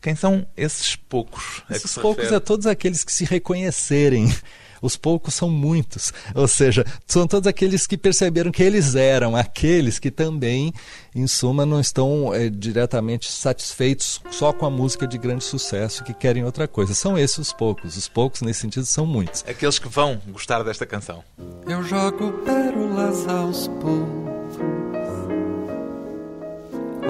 Quem 0.00 0.16
são 0.16 0.46
esses 0.56 0.96
poucos? 0.96 1.62
Esses 1.68 1.94
poucos 1.94 2.24
refere? 2.24 2.36
é 2.36 2.40
todos 2.40 2.66
aqueles 2.66 3.04
que 3.04 3.12
se 3.12 3.24
reconhecerem 3.24 4.34
os 4.80 4.96
poucos 4.96 5.34
são 5.34 5.48
muitos. 5.48 6.12
Ou 6.34 6.48
seja, 6.48 6.84
são 7.06 7.26
todos 7.26 7.46
aqueles 7.46 7.86
que 7.86 7.96
perceberam 7.96 8.50
que 8.50 8.62
eles 8.62 8.94
eram 8.94 9.36
aqueles 9.36 9.98
que 9.98 10.10
também, 10.10 10.72
em 11.14 11.26
suma, 11.26 11.66
não 11.66 11.80
estão 11.80 12.34
é, 12.34 12.48
diretamente 12.48 13.30
satisfeitos 13.30 14.20
só 14.30 14.52
com 14.52 14.66
a 14.66 14.70
música 14.70 15.06
de 15.06 15.18
grande 15.18 15.44
sucesso, 15.44 16.04
que 16.04 16.14
querem 16.14 16.44
outra 16.44 16.66
coisa. 16.66 16.94
São 16.94 17.18
esses 17.18 17.38
os 17.38 17.52
poucos. 17.52 17.96
Os 17.96 18.08
poucos, 18.08 18.42
nesse 18.42 18.60
sentido, 18.60 18.86
são 18.86 19.06
muitos. 19.06 19.44
Aqueles 19.46 19.78
que 19.78 19.88
vão 19.88 20.20
gostar 20.28 20.62
desta 20.62 20.86
canção. 20.86 21.22
Eu 21.66 21.82
jogo 21.82 22.32
pérolas 22.44 23.26
aos 23.26 23.68
poucos 23.68 24.30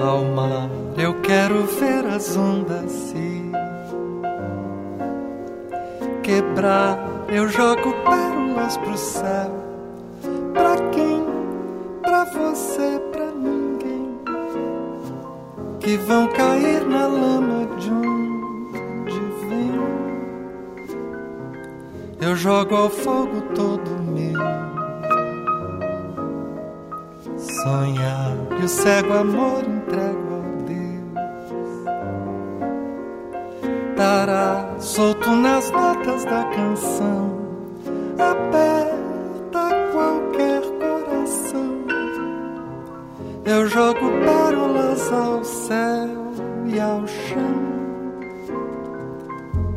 ao 0.01 0.23
mar. 0.25 0.69
Eu 0.97 1.21
quero 1.21 1.65
ver 1.65 2.05
as 2.05 2.35
ondas 2.35 2.91
se 2.91 3.41
quebrar 6.23 7.10
eu 7.31 7.47
jogo 7.47 7.93
pérolas 8.03 8.77
pro 8.77 8.97
céu. 8.97 9.51
Pra 10.53 10.75
quem? 10.91 11.25
Pra 12.01 12.25
você, 12.25 12.99
pra 13.11 13.31
ninguém. 13.31 14.19
Que 15.79 15.95
vão 15.97 16.27
cair 16.27 16.85
na 16.85 17.07
lama 17.07 17.65
de 17.77 17.89
onde 17.89 19.19
vem. 19.47 19.71
Eu 22.19 22.35
jogo 22.35 22.75
ao 22.75 22.89
fogo 22.89 23.41
todo 23.55 23.89
meu. 24.11 24.41
Sonhar 27.63 28.35
e 28.59 28.65
o 28.65 28.67
cego 28.67 29.13
amor 29.13 29.63
entrego 29.63 30.30
Dará 34.01 34.65
solto 34.79 35.29
nas 35.29 35.69
notas 35.69 36.25
da 36.25 36.43
canção, 36.45 37.37
aperta 38.17 39.69
qualquer 39.91 40.61
coração. 40.79 41.85
Eu 43.45 43.67
jogo 43.67 43.99
pérolas 44.25 45.13
ao 45.13 45.43
céu 45.43 46.33
e 46.65 46.79
ao 46.79 47.05
chão, 47.05 47.53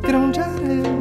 grão 0.00 0.30
de 0.30 0.40
areia, 0.40 0.98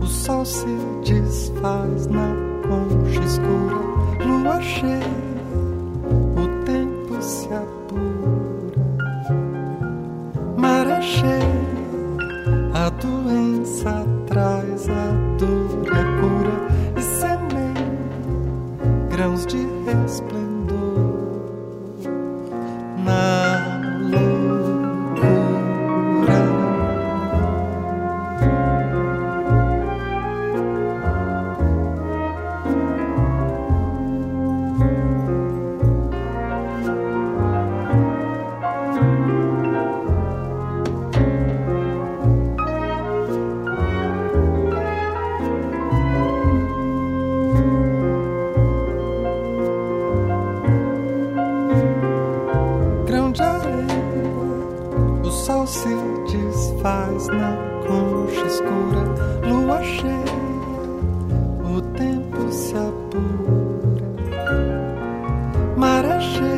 o 0.00 0.06
sol 0.06 0.46
se 0.46 0.64
desfaz 1.04 2.06
na 2.06 2.34
concha 2.66 3.22
escura, 3.22 4.24
lua 4.24 4.58
cheia, 4.62 5.02
o 6.38 6.64
tempo 6.64 7.20
se 7.20 7.48
apura, 7.52 8.80
maré 10.56 11.02
cheia 11.02 11.57
doença 13.00 14.04
traz 14.26 14.88
a 14.88 15.36
dor 15.38 15.88
a 15.92 16.04
cura 16.20 16.56
e 16.96 17.02
semeia 17.02 17.88
grãos 19.10 19.46
de 19.46 19.58
resplendor 19.86 20.47
se 55.88 56.36
desfaz 56.36 57.28
na 57.28 57.56
concha 57.86 58.46
escura, 58.46 59.04
lua 59.48 59.82
cheia, 59.82 60.24
o 61.64 61.80
tempo 61.96 62.50
se 62.50 62.76
apura, 62.76 64.08
maré 65.76 66.20
cheia. 66.20 66.57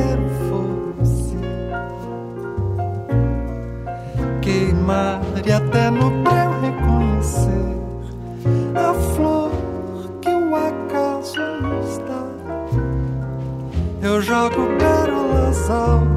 ver 0.00 0.18
o 0.18 0.28
fogo 0.48 1.04
se 1.04 1.36
queimar 4.40 5.20
e 5.44 5.52
até 5.52 5.90
no 5.90 6.10
breu 6.22 6.60
reconhecer 6.60 7.76
a 8.74 8.94
flor 9.14 9.50
que 10.20 10.30
o 10.30 10.54
acaso 10.54 11.40
nos 11.62 11.98
dá. 11.98 12.24
Eu 14.02 14.22
jogo 14.22 14.68
pérolas 14.78 15.70
ao 15.70 16.09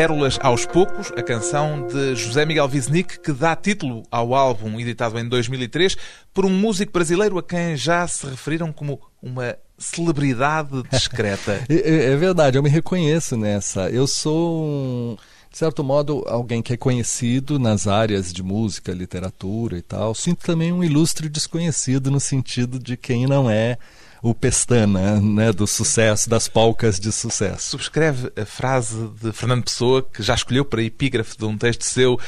Pérolas 0.00 0.38
aos 0.40 0.64
Poucos, 0.64 1.12
a 1.14 1.22
canção 1.22 1.86
de 1.86 2.14
José 2.14 2.46
Miguel 2.46 2.70
Wisnik, 2.72 3.20
que 3.20 3.32
dá 3.32 3.54
título 3.54 4.02
ao 4.10 4.34
álbum 4.34 4.80
editado 4.80 5.18
em 5.18 5.28
2003 5.28 5.94
por 6.32 6.46
um 6.46 6.48
músico 6.48 6.90
brasileiro 6.90 7.36
a 7.36 7.42
quem 7.42 7.76
já 7.76 8.08
se 8.08 8.26
referiram 8.26 8.72
como 8.72 8.98
uma 9.22 9.58
celebridade 9.76 10.82
discreta. 10.90 11.62
É, 11.68 12.12
é 12.12 12.16
verdade, 12.16 12.56
eu 12.56 12.62
me 12.62 12.70
reconheço 12.70 13.36
nessa. 13.36 13.90
Eu 13.90 14.06
sou 14.06 14.64
um 14.64 15.16
de 15.52 15.58
certo 15.58 15.84
modo, 15.84 16.24
alguém 16.26 16.62
que 16.62 16.72
é 16.72 16.78
conhecido 16.78 17.58
nas 17.58 17.86
áreas 17.86 18.32
de 18.32 18.42
música, 18.42 18.92
literatura 18.92 19.76
e 19.76 19.82
tal. 19.82 20.14
Sinto 20.14 20.46
também 20.46 20.72
um 20.72 20.82
ilustre 20.82 21.28
desconhecido 21.28 22.10
no 22.10 22.20
sentido 22.20 22.78
de 22.78 22.96
quem 22.96 23.26
não 23.26 23.50
é 23.50 23.76
o 24.22 24.34
pestana 24.34 25.20
né, 25.20 25.52
do 25.52 25.66
sucesso, 25.66 26.28
das 26.28 26.48
polcas 26.48 27.00
de 27.00 27.10
sucesso. 27.10 27.70
Subscreve 27.70 28.30
a 28.36 28.44
frase 28.44 29.08
de 29.20 29.32
Fernando 29.32 29.64
Pessoa, 29.64 30.02
que 30.02 30.22
já 30.22 30.34
escolheu 30.34 30.64
para 30.64 30.82
epígrafe 30.82 31.36
de 31.36 31.44
um 31.44 31.56
texto 31.56 31.84
seu, 31.84 32.18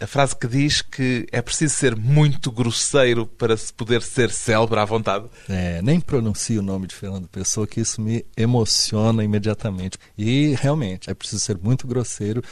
a 0.00 0.06
frase 0.06 0.34
que 0.34 0.48
diz 0.48 0.82
que 0.82 1.26
é 1.30 1.40
preciso 1.40 1.74
ser 1.74 1.94
muito 1.94 2.50
grosseiro 2.50 3.24
para 3.24 3.56
se 3.56 3.72
poder 3.72 4.02
ser 4.02 4.30
célebre 4.30 4.80
à 4.80 4.84
vontade. 4.84 5.26
É, 5.48 5.80
nem 5.80 6.00
pronuncio 6.00 6.60
o 6.60 6.62
nome 6.62 6.88
de 6.88 6.94
Fernando 6.94 7.28
Pessoa, 7.28 7.66
que 7.66 7.80
isso 7.80 8.00
me 8.00 8.26
emociona 8.36 9.22
imediatamente. 9.22 9.96
E 10.18 10.56
realmente, 10.60 11.08
é 11.08 11.14
preciso 11.14 11.40
ser 11.40 11.56
muito 11.56 11.86
grosseiro 11.86 12.42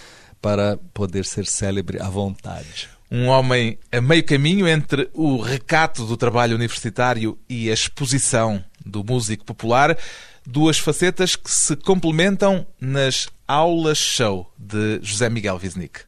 para 0.40 0.78
poder 0.94 1.24
ser 1.24 1.44
célebre 1.44 2.00
à 2.00 2.08
vontade. 2.08 2.88
Um 3.10 3.26
homem 3.26 3.76
a 3.90 4.00
meio 4.00 4.24
caminho 4.24 4.68
entre 4.68 5.10
o 5.12 5.40
recato 5.40 6.06
do 6.06 6.16
trabalho 6.16 6.54
universitário 6.54 7.36
e 7.48 7.68
a 7.68 7.74
exposição 7.74 8.64
do 8.84 9.04
músico 9.04 9.44
popular, 9.44 9.96
duas 10.46 10.78
facetas 10.78 11.36
que 11.36 11.50
se 11.50 11.76
complementam 11.76 12.66
nas 12.80 13.28
aulas 13.46 13.98
show 13.98 14.52
de 14.58 15.00
José 15.02 15.28
Miguel 15.28 15.58
Wisnik. 15.62 16.04